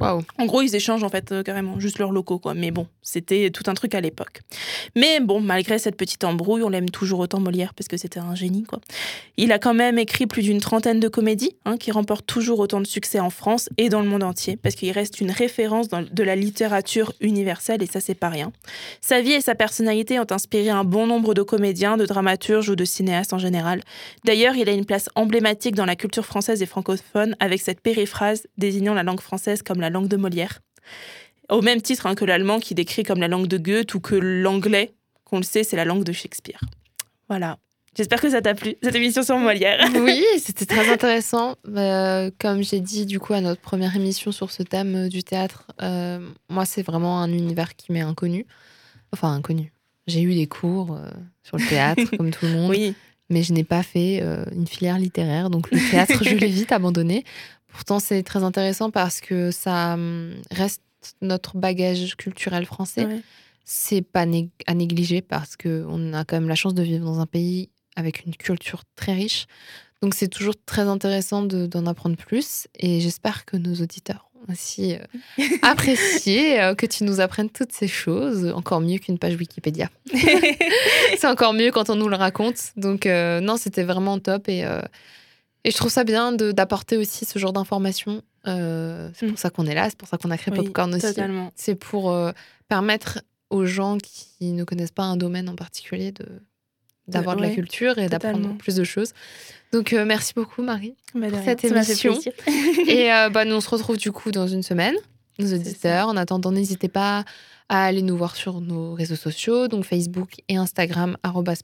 Waouh. 0.00 0.22
En 0.38 0.46
gros, 0.46 0.62
ils 0.62 0.74
échangent 0.74 1.04
en 1.04 1.08
fait 1.08 1.32
euh, 1.32 1.42
carrément 1.42 1.78
juste 1.80 1.98
leurs 1.98 2.12
locaux, 2.12 2.38
quoi. 2.38 2.54
Mais 2.54 2.70
bon, 2.70 2.86
c'était 3.02 3.50
tout 3.50 3.64
un 3.66 3.74
truc 3.74 3.94
à 3.94 4.00
l'époque. 4.00 4.40
Mais 4.96 5.20
bon, 5.20 5.40
malgré 5.40 5.78
cette 5.78 5.96
petite 5.96 6.24
embrouille, 6.24 6.62
on 6.62 6.68
l'aime 6.68 6.90
toujours 6.90 7.20
autant 7.20 7.40
Molière 7.40 7.74
parce 7.74 7.88
que 7.88 7.96
c'était 7.96 8.20
un 8.20 8.34
génie, 8.34 8.64
quoi. 8.64 8.80
Il 9.36 9.52
a 9.52 9.58
quand 9.58 9.74
même 9.74 9.98
écrit 9.98 10.26
plus 10.26 10.42
d'une 10.42 10.60
trentaine 10.60 11.00
de 11.00 11.08
comédies 11.08 11.56
hein, 11.64 11.76
qui 11.76 11.90
remportent 11.90 12.26
toujours 12.26 12.58
autant 12.58 12.80
de 12.80 12.86
succès 12.86 13.20
en 13.20 13.30
France 13.30 13.68
et 13.78 13.88
dans 13.88 14.00
le 14.00 14.08
monde 14.08 14.22
entier 14.22 14.56
parce 14.56 14.74
qu'il 14.74 14.90
reste 14.92 15.20
une 15.20 15.30
référence 15.30 15.88
de 15.88 16.22
la 16.22 16.36
littérature 16.36 17.12
universelle 17.20 17.82
et 17.82 17.86
ça, 17.86 18.00
c'est 18.00 18.14
pas 18.14 18.28
rien. 18.28 18.52
Sa 19.00 19.20
vie 19.20 19.32
et 19.32 19.40
sa 19.40 19.54
personnalité 19.54 20.18
ont 20.18 20.26
inspiré 20.30 20.70
un 20.70 20.84
bon 20.84 21.06
nombre 21.06 21.34
de 21.34 21.42
comédiens, 21.42 21.96
de 21.96 22.06
dramaturges 22.06 22.68
ou 22.68 22.76
de 22.76 22.84
cinéastes 22.84 23.32
en 23.32 23.38
général. 23.38 23.80
D'ailleurs, 24.24 24.56
il 24.56 24.68
a 24.68 24.72
une 24.72 24.86
place 24.86 25.08
emblématique 25.14 25.74
dans 25.74 25.86
la 25.86 25.96
culture 25.96 26.24
française 26.24 26.62
et 26.62 26.66
francophone 26.66 27.36
avec 27.40 27.60
cette 27.60 27.80
périphrase 27.80 28.46
désignant 28.58 28.94
la 28.94 29.02
langue 29.02 29.20
française 29.20 29.62
comme 29.62 29.80
la 29.82 29.90
langue 29.90 30.08
de 30.08 30.16
Molière. 30.16 30.60
Au 31.50 31.60
même 31.60 31.82
titre 31.82 32.06
hein, 32.06 32.14
que 32.14 32.24
l'allemand 32.24 32.60
qui 32.60 32.74
décrit 32.74 33.02
comme 33.02 33.20
la 33.20 33.28
langue 33.28 33.46
de 33.46 33.58
Goethe 33.58 33.94
ou 33.94 34.00
que 34.00 34.14
l'anglais, 34.14 34.94
qu'on 35.24 35.36
le 35.36 35.42
sait, 35.42 35.64
c'est 35.64 35.76
la 35.76 35.84
langue 35.84 36.04
de 36.04 36.12
Shakespeare. 36.12 36.60
Voilà. 37.28 37.58
J'espère 37.94 38.22
que 38.22 38.30
ça 38.30 38.40
t'a 38.40 38.54
plu, 38.54 38.76
cette 38.82 38.94
émission 38.94 39.22
sur 39.22 39.36
Molière. 39.36 39.86
Oui, 39.96 40.24
c'était 40.38 40.64
très 40.64 40.90
intéressant. 40.90 41.56
Euh, 41.68 42.30
comme 42.38 42.62
j'ai 42.62 42.80
dit 42.80 43.04
du 43.04 43.20
coup 43.20 43.34
à 43.34 43.42
notre 43.42 43.60
première 43.60 43.94
émission 43.94 44.32
sur 44.32 44.50
ce 44.50 44.62
thème 44.62 44.94
euh, 44.96 45.08
du 45.08 45.22
théâtre, 45.22 45.66
euh, 45.82 46.26
moi 46.48 46.64
c'est 46.64 46.82
vraiment 46.82 47.20
un 47.20 47.30
univers 47.30 47.76
qui 47.76 47.92
m'est 47.92 48.00
inconnu. 48.00 48.46
Enfin 49.12 49.34
inconnu. 49.34 49.72
J'ai 50.06 50.22
eu 50.22 50.34
des 50.34 50.46
cours 50.46 50.96
euh, 50.96 51.10
sur 51.42 51.58
le 51.58 51.66
théâtre 51.66 52.04
comme 52.16 52.30
tout 52.30 52.46
le 52.46 52.52
monde, 52.52 52.70
Oui, 52.70 52.94
mais 53.30 53.42
je 53.42 53.52
n'ai 53.52 53.64
pas 53.64 53.82
fait 53.82 54.20
euh, 54.22 54.44
une 54.52 54.66
filière 54.66 54.98
littéraire, 54.98 55.50
donc 55.50 55.70
le 55.70 55.78
théâtre 55.90 56.24
je 56.24 56.34
l'ai 56.34 56.46
vite 56.48 56.72
abandonné. 56.72 57.24
Pourtant 57.72 57.98
c'est 57.98 58.22
très 58.22 58.42
intéressant 58.42 58.90
parce 58.90 59.20
que 59.20 59.50
ça 59.50 59.94
hum, 59.94 60.34
reste 60.50 60.82
notre 61.20 61.56
bagage 61.56 62.16
culturel 62.16 62.64
français. 62.66 63.06
Ouais. 63.06 63.20
C'est 63.64 64.02
pas 64.02 64.26
à 64.66 64.74
négliger 64.74 65.22
parce 65.22 65.56
que 65.56 65.84
on 65.88 66.12
a 66.12 66.24
quand 66.24 66.36
même 66.36 66.48
la 66.48 66.54
chance 66.54 66.74
de 66.74 66.82
vivre 66.82 67.04
dans 67.04 67.20
un 67.20 67.26
pays 67.26 67.70
avec 67.96 68.24
une 68.24 68.34
culture 68.34 68.82
très 68.96 69.12
riche. 69.12 69.46
Donc 70.02 70.14
c'est 70.14 70.28
toujours 70.28 70.54
très 70.66 70.82
intéressant 70.82 71.42
de- 71.42 71.66
d'en 71.66 71.86
apprendre 71.86 72.16
plus 72.16 72.66
et 72.78 73.00
j'espère 73.00 73.44
que 73.44 73.56
nos 73.56 73.74
auditeurs 73.74 74.28
ont 74.34 74.52
aussi 74.52 74.94
euh, 74.94 74.98
apprécié 75.62 76.60
euh, 76.60 76.74
que 76.74 76.86
tu 76.86 77.04
nous 77.04 77.20
apprennes 77.20 77.50
toutes 77.50 77.72
ces 77.72 77.86
choses, 77.86 78.52
encore 78.52 78.80
mieux 78.80 78.98
qu'une 78.98 79.18
page 79.18 79.36
Wikipédia. 79.36 79.88
c'est 80.12 81.26
encore 81.28 81.52
mieux 81.54 81.70
quand 81.70 81.88
on 81.88 81.94
nous 81.94 82.08
le 82.08 82.16
raconte. 82.16 82.72
Donc 82.76 83.06
euh, 83.06 83.40
non, 83.40 83.56
c'était 83.56 83.84
vraiment 83.84 84.18
top 84.18 84.48
et, 84.48 84.64
euh, 84.64 84.82
et 85.64 85.70
je 85.70 85.76
trouve 85.76 85.90
ça 85.90 86.04
bien 86.04 86.32
d'apporter 86.32 86.96
aussi 86.96 87.24
ce 87.24 87.38
genre 87.38 87.52
d'informations. 87.52 88.22
Euh, 88.46 89.08
c'est 89.14 89.26
pour 89.26 89.34
Mm. 89.34 89.36
ça 89.38 89.50
qu'on 89.50 89.66
est 89.66 89.74
là, 89.74 89.88
c'est 89.88 89.96
pour 89.98 90.08
ça 90.08 90.18
qu'on 90.18 90.30
a 90.30 90.36
créé 90.38 90.52
Oui, 90.56 90.64
Popcorn 90.64 90.94
aussi. 90.94 91.06
C'est 91.54 91.74
pour 91.76 92.10
euh, 92.10 92.32
permettre 92.68 93.20
aux 93.50 93.64
gens 93.66 93.98
qui 93.98 94.52
ne 94.52 94.64
connaissent 94.64 94.90
pas 94.90 95.04
un 95.04 95.16
domaine 95.16 95.48
en 95.48 95.54
particulier 95.56 96.10
de 96.12 96.26
d'avoir 97.08 97.34
de, 97.36 97.42
la 97.42 97.48
ouais, 97.48 97.54
culture 97.54 97.98
et 97.98 98.08
d'apprendre 98.08 98.56
plus 98.58 98.76
de 98.76 98.84
choses. 98.84 99.12
Donc 99.72 99.92
euh, 99.92 100.04
merci 100.04 100.32
beaucoup 100.34 100.62
Marie 100.62 100.94
Bah, 101.14 101.28
pour 101.28 101.38
rien, 101.40 101.44
cette 101.44 101.64
émission. 101.64 102.18
et 102.86 103.08
bah, 103.32 103.44
nous 103.44 103.56
on 103.56 103.60
se 103.60 103.68
retrouve 103.68 103.96
du 103.96 104.12
coup 104.12 104.30
dans 104.30 104.46
une 104.46 104.62
semaine, 104.62 104.94
nos 105.38 105.52
auditeurs. 105.54 106.08
En 106.08 106.16
attendant, 106.16 106.52
n'hésitez 106.52 106.88
pas 106.88 107.24
à 107.68 107.84
aller 107.86 108.02
nous 108.02 108.16
voir 108.16 108.36
sur 108.36 108.60
nos 108.60 108.92
réseaux 108.94 109.16
sociaux, 109.16 109.66
donc 109.68 109.84
Facebook 109.84 110.34
et 110.48 110.56
Instagram 110.56 111.16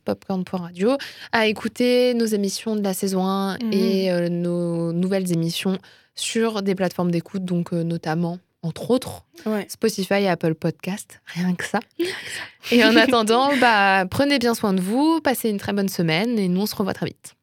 @popcorn.radio, 0.05 0.97
à 1.33 1.47
écouter 1.47 2.15
nos 2.15 2.25
émissions 2.27 2.77
de 2.77 2.83
la 2.83 2.95
saison 2.95 3.27
1 3.27 3.59
Mhm. 3.59 3.73
et 3.73 4.11
euh, 4.11 4.29
nos 4.29 4.93
nouvelles 4.93 5.31
émissions 5.33 5.79
sur 6.15 6.63
des 6.63 6.75
plateformes 6.75 7.11
d'écoute, 7.11 7.45
donc 7.45 7.73
euh, 7.73 7.83
notamment 7.83 8.39
entre 8.63 8.91
autres 8.91 9.25
Ouais. 9.47 9.67
Spotify 9.69 10.15
et 10.15 10.29
Apple 10.29 10.55
Podcast, 10.55 11.21
rien 11.27 11.55
que 11.55 11.65
ça. 11.65 11.79
Et 12.73 12.85
en 12.85 12.97
attendant, 12.97 13.51
bah, 13.61 14.05
prenez 14.11 14.39
bien 14.41 14.55
soin 14.55 14.73
de 14.75 14.81
vous, 14.81 15.21
passez 15.21 15.49
une 15.51 15.59
très 15.59 15.73
bonne 15.73 15.89
semaine 15.89 16.39
et 16.39 16.49
nous 16.49 16.63
on 16.63 16.67
se 16.67 16.75
revoit 16.75 16.93
très 16.95 17.07
vite. 17.07 17.35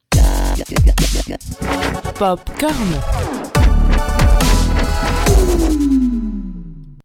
Popcorn. 2.19 2.75